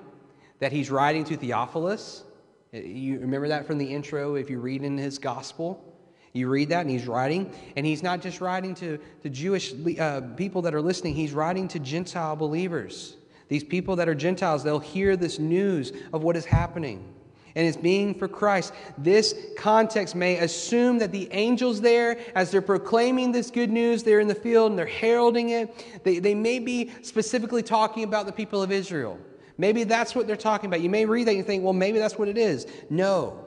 [0.60, 2.24] that he's writing to Theophilus,
[2.72, 5.94] You remember that from the intro if you read in his gospel?
[6.34, 10.22] You read that, and he's writing, and he's not just writing to, to Jewish uh,
[10.36, 13.16] people that are listening, he's writing to Gentile believers.
[13.48, 17.15] These people that are Gentiles, they'll hear this news of what is happening.
[17.56, 18.74] And it's being for Christ.
[18.98, 24.20] This context may assume that the angels there, as they're proclaiming this good news, they're
[24.20, 26.04] in the field and they're heralding it.
[26.04, 29.18] They, they may be specifically talking about the people of Israel.
[29.58, 30.82] Maybe that's what they're talking about.
[30.82, 32.68] You may read that and think, well, maybe that's what it is.
[32.90, 33.46] No,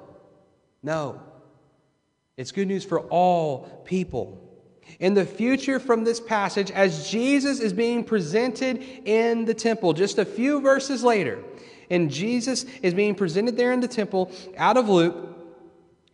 [0.82, 1.20] no.
[2.38, 4.42] It's good news for all people.
[5.00, 10.18] In the future, from this passage, as Jesus is being presented in the temple, just
[10.18, 11.42] a few verses later,
[11.90, 15.16] and Jesus is being presented there in the temple out of Luke,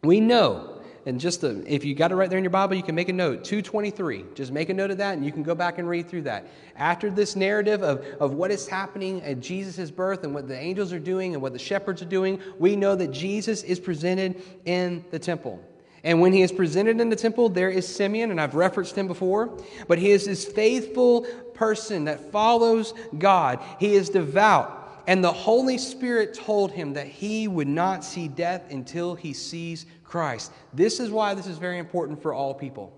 [0.03, 0.75] we know
[1.07, 3.13] and just if you got it right there in your Bible, you can make a
[3.13, 3.45] note.
[3.45, 4.25] 223.
[4.35, 6.47] Just make a note of that, and you can go back and read through that.
[6.77, 10.93] After this narrative of, of what is happening at Jesus' birth and what the angels
[10.93, 15.05] are doing and what the shepherds are doing, we know that Jesus is presented in
[15.11, 15.63] the temple.
[16.05, 19.07] And when he is presented in the temple, there is Simeon, and I've referenced him
[19.07, 19.59] before,
[19.89, 21.23] but he is this faithful
[21.55, 23.61] person that follows God.
[23.79, 24.84] He is devout.
[25.07, 29.87] And the Holy Spirit told him that he would not see death until he sees
[30.03, 30.53] Christ.
[30.73, 32.93] This is why this is very important for all people.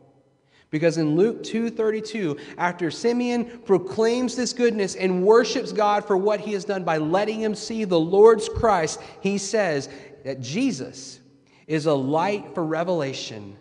[0.71, 6.53] Because in Luke 2:32, after Simeon proclaims this goodness and worships God for what he
[6.53, 9.89] has done by letting him see the Lord's Christ, he says
[10.25, 11.21] that Jesus
[11.67, 13.57] is a light for revelation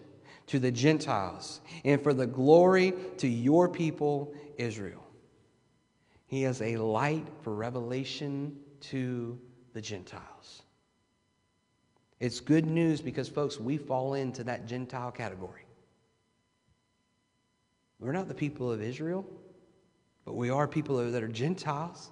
[0.47, 5.04] to the Gentiles and for the glory to your people, Israel.
[6.35, 8.57] He is a light for revelation
[8.89, 9.39] to
[9.71, 10.63] the Gentiles.
[12.19, 15.61] It's good news because, folks, we fall into that Gentile category.
[18.01, 19.25] We're not the people of Israel,
[20.25, 22.09] but we are people that are Gentiles.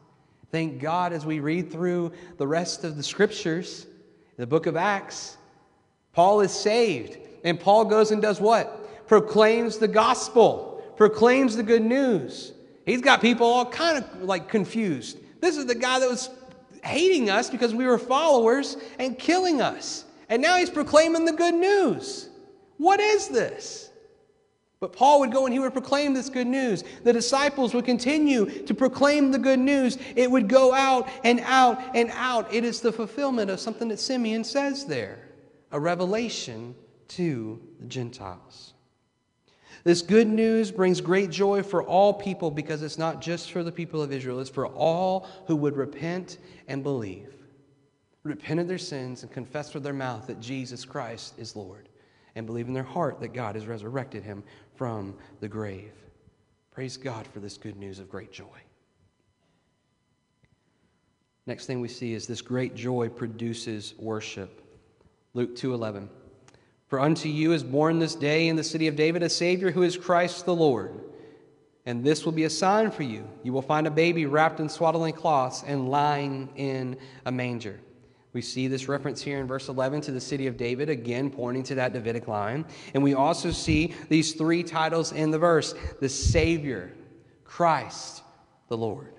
[0.54, 3.88] Thank God as we read through the rest of the scriptures,
[4.38, 5.36] the book of Acts,
[6.14, 7.18] Paul is saved.
[7.44, 9.06] And Paul goes and does what?
[9.06, 12.53] Proclaims the gospel, proclaims the good news.
[12.86, 15.18] He's got people all kind of like confused.
[15.40, 16.30] This is the guy that was
[16.84, 20.06] hating us because we were followers and killing us.
[20.30, 22.30] And now he's proclaiming the good news.
[22.78, 23.90] What is this?
[24.80, 26.84] But Paul would go and he would proclaim this good news.
[27.06, 29.98] The disciples would continue to proclaim the good news.
[30.16, 32.54] It would go out and out and out.
[32.54, 35.30] It is the fulfillment of something that Simeon says there
[35.72, 36.76] a revelation
[37.08, 38.73] to the Gentiles.
[39.84, 43.72] This good news brings great joy for all people because it's not just for the
[43.72, 46.38] people of Israel, it's for all who would repent
[46.70, 47.34] and believe.
[48.24, 51.90] Repent of their sins and confess with their mouth that Jesus Christ is Lord,
[52.36, 54.44] and believe in their heart that God has resurrected him
[54.76, 55.92] from the grave.
[56.72, 58.46] Praise God for this good news of great joy.
[61.46, 64.62] Next thing we see is this great joy produces worship.
[65.34, 66.08] Luke 2:11.
[66.94, 69.82] For unto you is born this day in the city of David a savior who
[69.82, 70.94] is Christ the Lord.
[71.88, 73.28] And this will be a sign for you.
[73.42, 77.80] You will find a baby wrapped in swaddling cloths and lying in a manger.
[78.34, 81.64] We see this reference here in verse 11 to the city of David, again pointing
[81.64, 82.64] to that Davidic line.
[82.94, 86.94] And we also see these three titles in the verse the Savior,
[87.44, 88.22] Christ,
[88.68, 89.12] the Lord.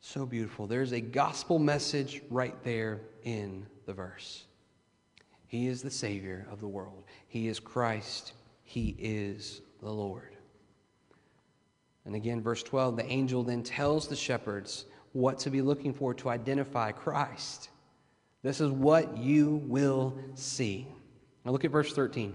[0.00, 0.66] So beautiful.
[0.66, 4.44] There's a gospel message right there in the verse.
[5.46, 10.36] He is the Savior of the world, He is Christ, He is the Lord.
[12.04, 16.14] And again, verse 12 the angel then tells the shepherds what to be looking for
[16.14, 17.70] to identify Christ.
[18.42, 20.86] This is what you will see.
[21.44, 22.34] Now look at verse 13.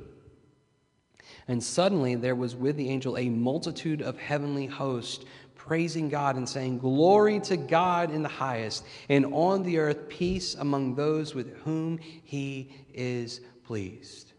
[1.48, 5.26] And suddenly there was with the angel a multitude of heavenly hosts
[5.66, 10.56] praising God and saying, Glory to God in the highest, and on the earth peace
[10.56, 14.34] among those with whom he is pleased.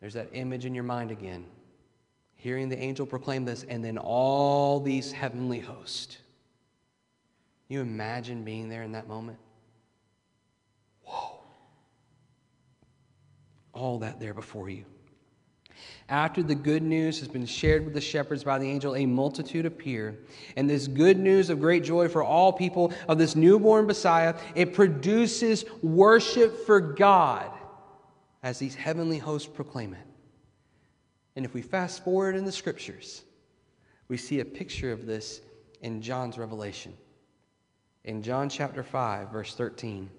[0.00, 1.46] There's that image in your mind again.
[2.34, 6.18] Hearing the angel proclaim this, and then all these heavenly hosts.
[7.68, 9.38] You imagine being there in that moment?
[11.04, 11.40] Whoa.
[13.72, 14.84] All that there before you.
[16.08, 19.66] After the good news has been shared with the shepherds by the angel, a multitude
[19.66, 20.18] appear.
[20.56, 24.74] And this good news of great joy for all people of this newborn Messiah, it
[24.74, 27.50] produces worship for God
[28.42, 30.06] as these heavenly hosts proclaim it.
[31.36, 33.22] And if we fast forward in the scriptures,
[34.08, 35.40] we see a picture of this
[35.80, 36.92] in John's revelation.
[38.04, 40.10] In John chapter 5, verse 13,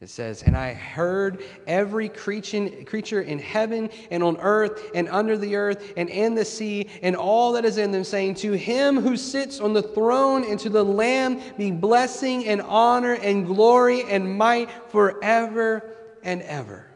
[0.00, 5.56] It says, And I heard every creature in heaven and on earth and under the
[5.56, 9.16] earth and in the sea and all that is in them, saying, To him who
[9.16, 14.38] sits on the throne and to the Lamb be blessing and honor and glory and
[14.38, 16.86] might forever and ever.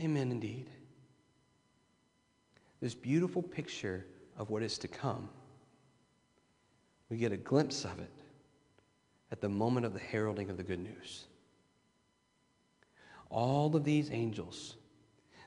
[0.00, 0.68] Amen, indeed.
[2.80, 4.04] This beautiful picture
[4.36, 5.28] of what is to come.
[7.08, 8.17] We get a glimpse of it
[9.30, 11.24] at the moment of the heralding of the good news.
[13.30, 14.76] All of these angels,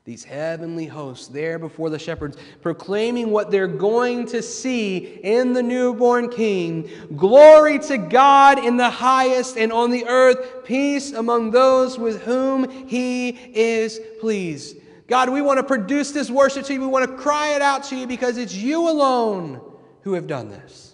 [0.06, 5.64] these heavenly hosts there before the shepherds, proclaiming what they're going to see in the
[5.64, 6.90] newborn king.
[7.16, 12.88] Glory to God in the highest, and on the earth, peace among those with whom
[12.88, 14.78] he is pleased.
[15.08, 16.82] God, we want to produce this worship to you.
[16.82, 19.60] We want to cry it out to you because it's you alone
[20.04, 20.91] who have done this.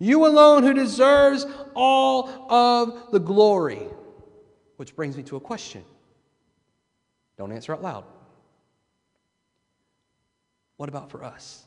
[0.00, 3.86] You alone who deserves all of the glory.
[4.76, 5.84] Which brings me to a question.
[7.36, 8.04] Don't answer out loud.
[10.78, 11.64] What about for us?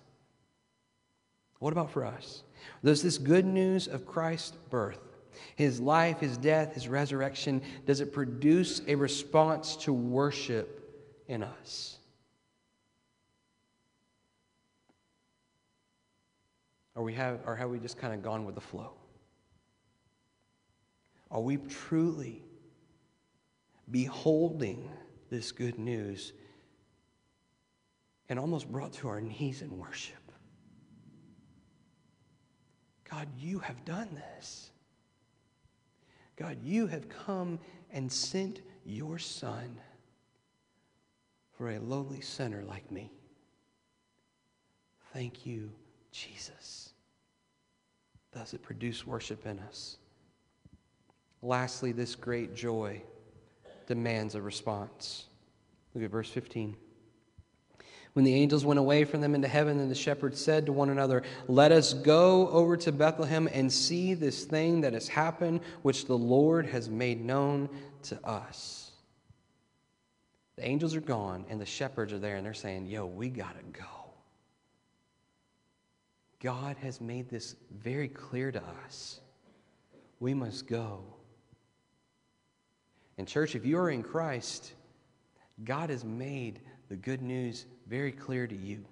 [1.60, 2.42] What about for us?
[2.84, 5.00] Does this good news of Christ's birth,
[5.56, 10.80] his life, his death, his resurrection, does it produce a response to worship
[11.28, 12.00] in us?
[16.96, 18.94] Or, we have, or have we just kind of gone with the flow?
[21.32, 22.44] Are we truly
[23.89, 24.91] beholding
[25.30, 26.34] this good news
[28.30, 30.16] and almost brought to our knees in worship?
[33.10, 34.70] God, you have done this.
[36.36, 37.60] God, you have come
[37.91, 39.80] and sent your Son
[41.58, 43.12] for a lowly sinner like me.
[45.14, 45.72] Thank you,
[46.12, 46.83] Jesus
[48.34, 49.98] does it produce worship in us?
[51.42, 53.02] Lastly, this great joy
[53.86, 55.26] demands a response.
[55.94, 56.76] Look at verse 15.
[58.14, 60.90] When the angels went away from them into heaven, then the shepherds said to one
[60.90, 66.06] another, Let us go over to Bethlehem and see this thing that has happened, which
[66.06, 67.70] the Lord has made known
[68.04, 68.92] to us.
[70.58, 73.58] The angels are gone, and the shepherds are there, and they're saying, Yo, we got
[73.58, 74.03] to go.
[76.44, 79.22] God has made this very clear to us.
[80.20, 81.06] We must go.
[83.18, 84.74] And, church, if you are in Christ,
[85.64, 88.84] God has made the good news very clear to you.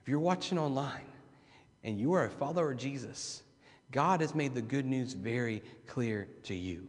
[0.00, 1.10] If you're watching online
[1.82, 3.42] and you are a follower of Jesus,
[3.90, 6.86] God has made the good news very clear to you.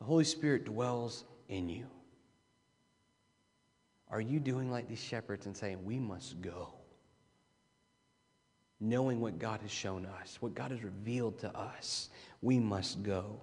[0.00, 1.86] The Holy Spirit dwells in you.
[4.10, 6.77] Are you doing like these shepherds and saying, We must go?
[8.80, 12.10] Knowing what God has shown us, what God has revealed to us,
[12.42, 13.40] we must go.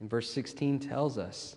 [0.00, 1.56] And verse 16 tells us,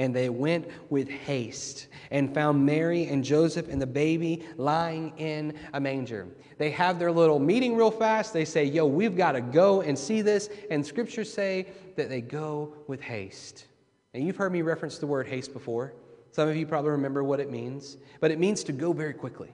[0.00, 5.58] and they went with haste and found Mary and Joseph and the baby lying in
[5.74, 6.28] a manger.
[6.56, 8.32] They have their little meeting real fast.
[8.32, 10.50] They say, Yo, we've got to go and see this.
[10.70, 11.66] And scriptures say
[11.96, 13.66] that they go with haste.
[14.14, 15.94] And you've heard me reference the word haste before.
[16.30, 19.50] Some of you probably remember what it means, but it means to go very quickly.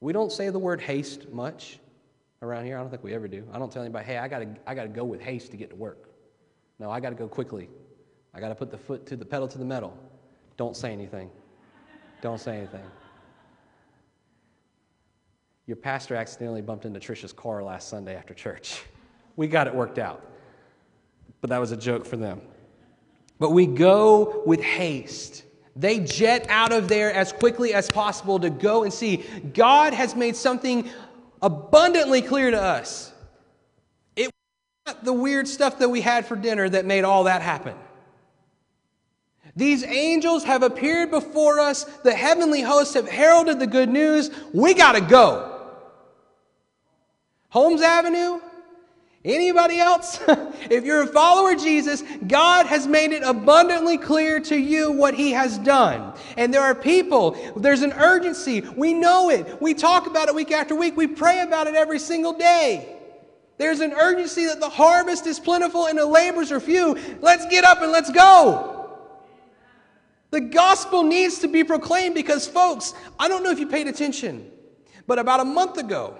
[0.00, 1.78] We don't say the word haste much
[2.42, 2.76] around here.
[2.76, 3.44] I don't think we ever do.
[3.52, 5.70] I don't tell anybody, hey, I got to I gotta go with haste to get
[5.70, 6.08] to work.
[6.78, 7.68] No, I got to go quickly.
[8.32, 9.96] I got to put the foot to the pedal to the metal.
[10.56, 11.30] Don't say anything.
[12.20, 12.84] Don't say anything.
[15.66, 18.82] Your pastor accidentally bumped into Trisha's car last Sunday after church.
[19.36, 20.24] We got it worked out.
[21.40, 22.40] But that was a joke for them.
[23.38, 25.44] But we go with haste.
[25.78, 29.18] They jet out of there as quickly as possible to go and see.
[29.54, 30.90] God has made something
[31.40, 33.12] abundantly clear to us.
[34.16, 34.32] It was
[34.94, 37.76] not the weird stuff that we had for dinner that made all that happen.
[39.54, 41.84] These angels have appeared before us.
[41.84, 44.30] The heavenly hosts have heralded the good news.
[44.52, 45.60] We got to go.
[47.50, 48.40] Holmes Avenue,
[49.28, 50.20] Anybody else?
[50.70, 55.12] if you're a follower of Jesus, God has made it abundantly clear to you what
[55.12, 56.14] He has done.
[56.38, 58.62] And there are people, there's an urgency.
[58.62, 59.60] We know it.
[59.60, 60.96] We talk about it week after week.
[60.96, 62.96] We pray about it every single day.
[63.58, 66.96] There's an urgency that the harvest is plentiful and the laborers are few.
[67.20, 68.96] Let's get up and let's go.
[70.30, 74.50] The gospel needs to be proclaimed because, folks, I don't know if you paid attention,
[75.06, 76.16] but about a month ago,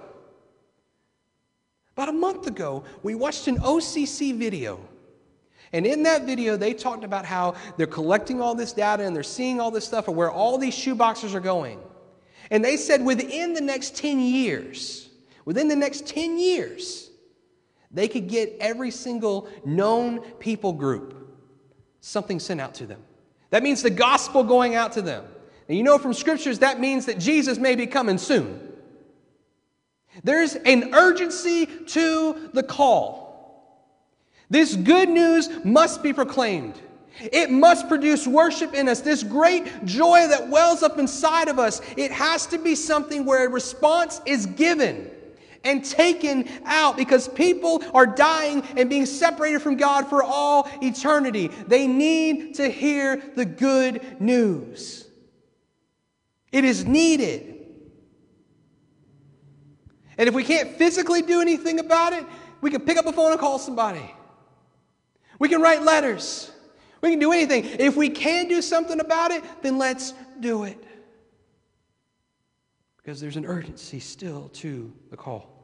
[1.95, 4.79] about a month ago, we watched an OCC video.
[5.73, 9.23] And in that video, they talked about how they're collecting all this data and they're
[9.23, 11.79] seeing all this stuff and where all these shoeboxes are going.
[12.49, 15.09] And they said within the next 10 years,
[15.45, 17.09] within the next 10 years,
[17.91, 21.15] They could get every single known people group
[22.01, 23.01] something sent out to them.
[23.49, 25.25] That means the gospel going out to them.
[25.67, 28.68] And you know from scriptures that means that Jesus may be coming soon.
[30.23, 33.29] There's an urgency to the call.
[34.49, 36.79] This good news must be proclaimed.
[37.19, 41.81] It must produce worship in us, this great joy that wells up inside of us.
[41.97, 45.11] It has to be something where a response is given
[45.63, 51.49] and taken out because people are dying and being separated from God for all eternity.
[51.67, 55.07] They need to hear the good news.
[56.51, 57.58] It is needed.
[60.19, 62.25] And if we can't physically do anything about it,
[62.59, 64.13] we can pick up a phone and call somebody.
[65.39, 66.51] We can write letters.
[66.99, 67.63] We can do anything.
[67.63, 70.77] If we can do something about it, then let's do it.
[72.97, 75.55] Because there's an urgency still to the call.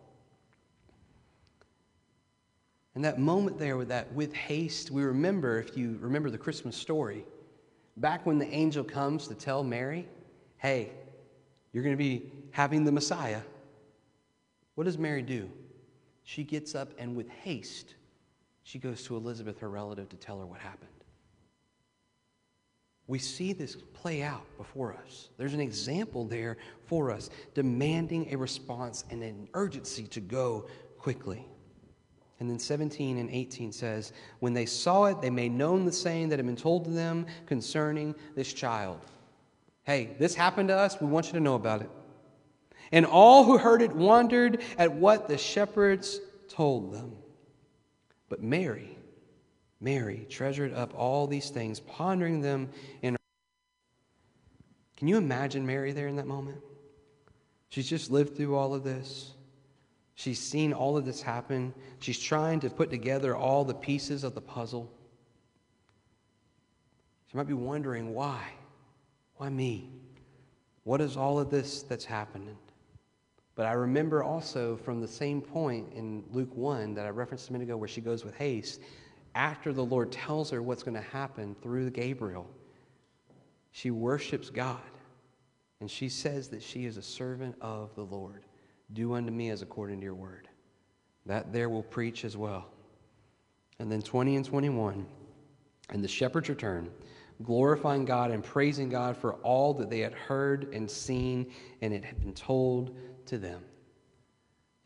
[2.96, 6.78] And that moment there with that with haste, we remember, if you remember the Christmas
[6.78, 7.26] story,
[7.98, 10.08] back when the angel comes to tell Mary,
[10.60, 10.92] hey,
[11.74, 13.42] you're going to be having the Messiah.
[14.76, 15.50] What does Mary do?
[16.24, 17.96] She gets up and with haste,
[18.64, 20.90] she goes to Elizabeth, her relative, to tell her what happened.
[23.08, 25.30] We see this play out before us.
[25.38, 30.66] There's an example there for us, demanding a response and an urgency to go
[30.98, 31.46] quickly.
[32.40, 36.30] And then 17 and 18 says, When they saw it, they made known the saying
[36.30, 39.00] that had been told to them concerning this child.
[39.84, 41.00] Hey, this happened to us.
[41.00, 41.90] We want you to know about it.
[42.96, 47.12] And all who heard it wondered at what the shepherds told them.
[48.30, 48.98] But Mary,
[49.82, 52.70] Mary treasured up all these things, pondering them
[53.02, 53.20] in her.
[54.96, 56.60] Can you imagine Mary there in that moment?
[57.68, 59.34] She's just lived through all of this.
[60.14, 61.74] She's seen all of this happen.
[62.00, 64.90] She's trying to put together all the pieces of the puzzle.
[67.30, 68.54] She might be wondering why?
[69.36, 69.90] Why me?
[70.86, 72.58] What is all of this that's happening?
[73.56, 77.54] But I remember also from the same point in Luke 1 that I referenced a
[77.54, 78.82] minute ago where she goes with haste,
[79.34, 82.50] after the Lord tells her what's going to happen through Gabriel,
[83.72, 84.80] she worships God.
[85.82, 88.44] And she says that she is a servant of the Lord.
[88.94, 90.48] Do unto me as according to your word.
[91.26, 92.68] That there will preach as well.
[93.80, 95.06] And then 20 and 21.
[95.90, 96.90] And the shepherds return,
[97.44, 101.52] glorifying God and praising God for all that they had heard and seen,
[101.82, 102.96] and it had been told
[103.28, 103.62] to them.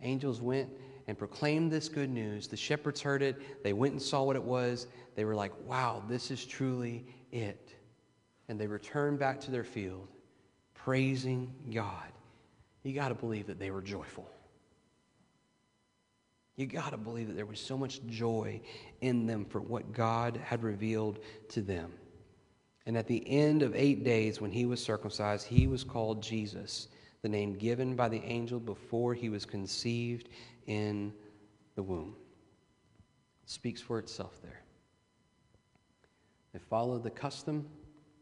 [0.02, 0.70] Angels went
[1.08, 2.48] and proclaimed this good news.
[2.48, 3.64] The shepherds heard it.
[3.64, 4.88] They went and saw what it was.
[5.16, 7.74] They were like, wow, this is truly it.
[8.48, 10.08] And they returned back to their field,
[10.74, 12.12] praising God
[12.84, 14.30] you got to believe that they were joyful.
[16.56, 18.62] You got to believe that there was so much joy
[19.02, 21.20] in them for what God had revealed
[21.50, 21.94] to them.
[22.86, 26.88] And at the end of eight days, when he was circumcised, he was called Jesus,
[27.22, 30.30] the name given by the angel before he was conceived
[30.68, 31.14] in
[31.76, 32.16] the womb.
[33.44, 34.62] It speaks for itself there.
[36.54, 37.68] They followed the custom.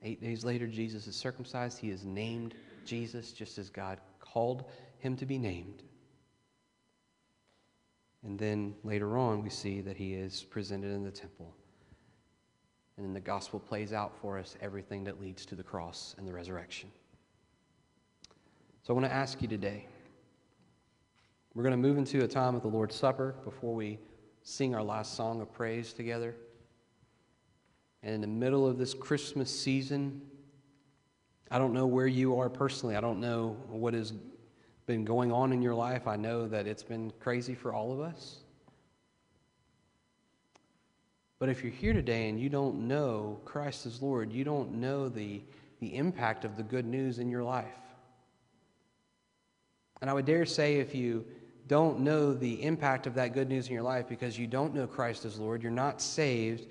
[0.03, 1.79] Eight days later, Jesus is circumcised.
[1.79, 4.65] He is named Jesus, just as God called
[4.99, 5.83] him to be named.
[8.23, 11.53] And then later on, we see that he is presented in the temple.
[12.97, 16.27] And then the gospel plays out for us everything that leads to the cross and
[16.27, 16.89] the resurrection.
[18.87, 19.85] So I want to ask you today.
[21.53, 23.99] We're going to move into a time of the Lord's Supper before we
[24.43, 26.33] sing our last song of praise together.
[28.01, 30.21] And in the middle of this Christmas season,
[31.51, 32.95] I don't know where you are personally.
[32.95, 34.13] I don't know what has
[34.85, 36.07] been going on in your life.
[36.07, 38.37] I know that it's been crazy for all of us.
[41.39, 45.09] But if you're here today and you don't know Christ as Lord, you don't know
[45.09, 45.41] the,
[45.81, 47.75] the impact of the good news in your life.
[50.01, 51.25] And I would dare say if you
[51.67, 54.87] don't know the impact of that good news in your life because you don't know
[54.87, 56.67] Christ as Lord, you're not saved,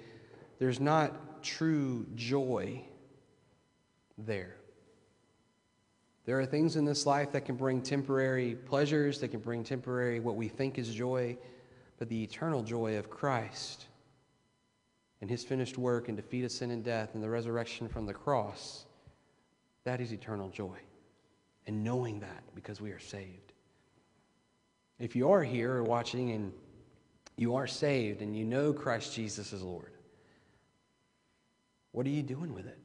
[0.59, 2.83] there's not true joy
[4.17, 4.57] there.
[6.25, 10.19] There are things in this life that can bring temporary pleasures, that can bring temporary
[10.19, 11.37] what we think is joy,
[11.99, 13.87] but the eternal joy of Christ
[15.21, 18.13] and his finished work and defeat of sin and death and the resurrection from the
[18.13, 18.87] cross,
[19.85, 20.77] that is eternal joy.
[21.67, 23.53] And knowing that because we are saved.
[24.99, 26.53] If you are here or watching and
[27.37, 29.93] you are saved and you know Christ Jesus is Lord,
[31.93, 32.79] what are you doing with it?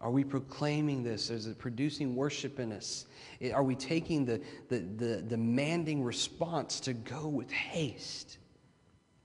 [0.00, 1.30] Are we proclaiming this?
[1.30, 3.06] Is it producing worship in us?
[3.54, 8.38] Are we taking the, the, the demanding response to go with haste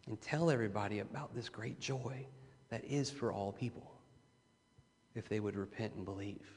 [0.08, 2.26] and tell everybody about this great joy
[2.70, 3.92] that is for all people
[5.16, 6.48] if they would repent and believe?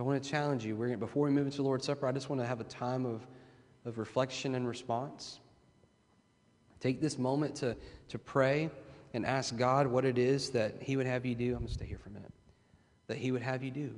[0.00, 0.76] So I want to challenge you.
[0.76, 3.04] We're, before we move into the Lord's Supper, I just want to have a time
[3.04, 3.20] of,
[3.84, 5.40] of reflection and response.
[6.80, 7.76] Take this moment to,
[8.08, 8.70] to pray
[9.12, 11.48] and ask God what it is that He would have you do.
[11.48, 12.32] I'm going to stay here for a minute.
[13.08, 13.94] That He would have you do.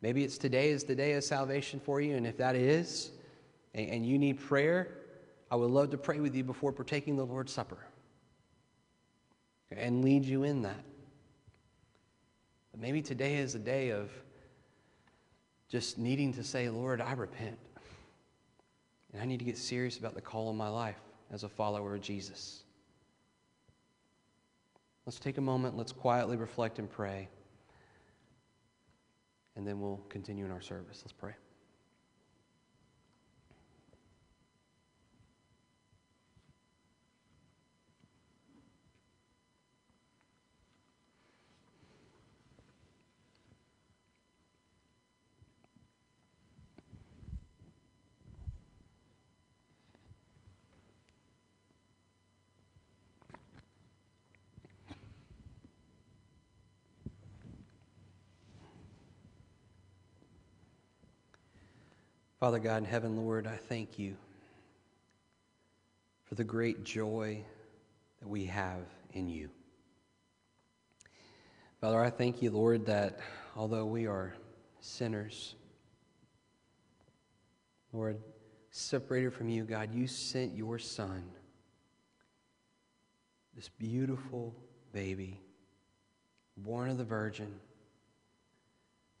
[0.00, 3.12] Maybe it's today is the day of salvation for you, and if that is,
[3.74, 4.88] and, and you need prayer,
[5.48, 7.78] I would love to pray with you before partaking the Lord's Supper
[9.70, 10.82] and lead you in that.
[12.72, 14.10] But maybe today is a day of
[15.72, 17.58] just needing to say, Lord, I repent.
[19.12, 21.00] And I need to get serious about the call of my life
[21.30, 22.62] as a follower of Jesus.
[25.06, 27.28] Let's take a moment, let's quietly reflect and pray,
[29.56, 31.00] and then we'll continue in our service.
[31.04, 31.32] Let's pray.
[62.42, 64.16] Father God in heaven, Lord, I thank you
[66.24, 67.44] for the great joy
[68.18, 68.80] that we have
[69.12, 69.48] in you.
[71.80, 73.20] Father, I thank you, Lord, that
[73.54, 74.34] although we are
[74.80, 75.54] sinners,
[77.92, 78.18] Lord,
[78.72, 81.22] separated from you, God, you sent your Son,
[83.54, 84.52] this beautiful
[84.92, 85.40] baby,
[86.56, 87.54] born of the Virgin,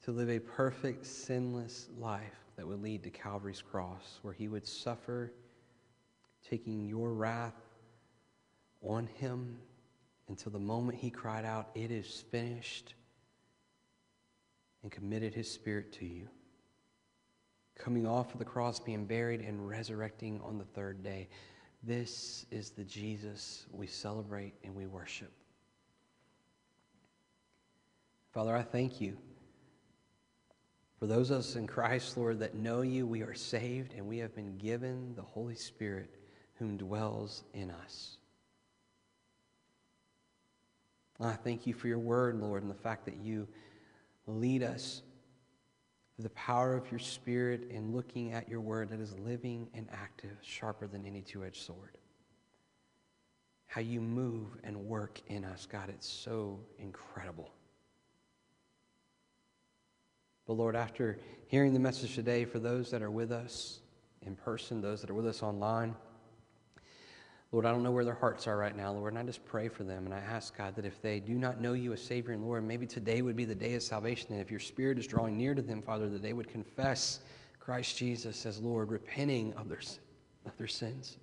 [0.02, 4.66] to live a perfect, sinless life that would lead to Calvary's cross, where he would
[4.66, 5.32] suffer,
[6.48, 7.54] taking your wrath
[8.82, 9.58] on him
[10.28, 12.94] until the moment he cried out, It is finished,
[14.82, 16.28] and committed his spirit to you.
[17.78, 21.28] Coming off of the cross, being buried, and resurrecting on the third day.
[21.82, 25.32] This is the Jesus we celebrate and we worship.
[28.32, 29.16] Father, I thank you
[31.02, 34.18] for those of us in Christ, Lord, that know you, we are saved and we
[34.18, 36.08] have been given the Holy Spirit
[36.60, 38.18] whom dwells in us.
[41.18, 43.48] I thank you for your word, Lord, and the fact that you
[44.28, 45.02] lead us
[46.14, 49.88] through the power of your Spirit in looking at your word that is living and
[49.92, 51.98] active, sharper than any two edged sword.
[53.66, 57.50] How you move and work in us, God, it's so incredible.
[60.46, 63.80] But Lord, after hearing the message today, for those that are with us
[64.22, 65.94] in person, those that are with us online,
[67.52, 69.68] Lord, I don't know where their hearts are right now, Lord, and I just pray
[69.68, 70.06] for them.
[70.06, 72.64] And I ask, God, that if they do not know you as Savior and Lord,
[72.64, 74.28] maybe today would be the day of salvation.
[74.32, 77.20] And if your Spirit is drawing near to them, Father, that they would confess
[77.60, 79.80] Christ Jesus as Lord, repenting of their,
[80.46, 81.18] of their sins.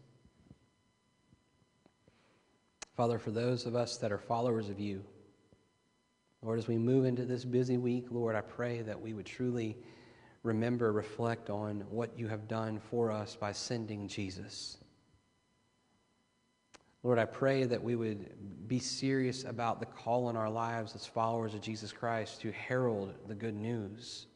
[2.95, 5.03] Father, for those of us that are followers of you,
[6.41, 9.77] Lord, as we move into this busy week, Lord, I pray that we would truly
[10.43, 14.77] remember, reflect on what you have done for us by sending Jesus.
[17.03, 21.05] Lord, I pray that we would be serious about the call in our lives as
[21.05, 24.27] followers of Jesus Christ to herald the good news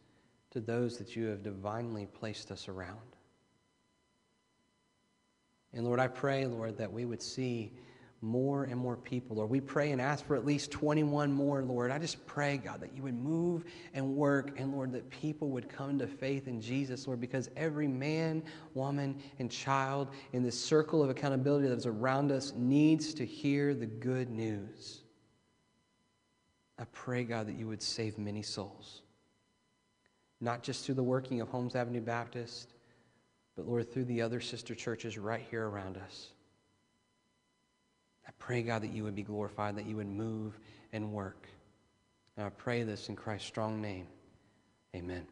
[0.51, 2.99] to those that you have divinely placed us around.
[5.73, 7.73] And Lord, I pray, Lord, that we would see
[8.23, 9.35] more and more people.
[9.35, 11.91] Lord, we pray and ask for at least 21 more, Lord.
[11.91, 15.67] I just pray, God, that you would move and work, and Lord, that people would
[15.67, 18.41] come to faith in Jesus, Lord, because every man,
[18.73, 23.75] woman, and child in this circle of accountability that is around us needs to hear
[23.75, 25.01] the good news.
[26.79, 29.01] I pray, God, that you would save many souls,
[30.41, 32.73] not just through the working of Holmes Avenue Baptist,
[33.55, 36.32] but Lord, through the other sister churches right here around us.
[38.27, 40.57] I pray, God, that you would be glorified, that you would move
[40.91, 41.47] and work.
[42.37, 44.07] And I pray this in Christ's strong name.
[44.95, 45.25] Amen.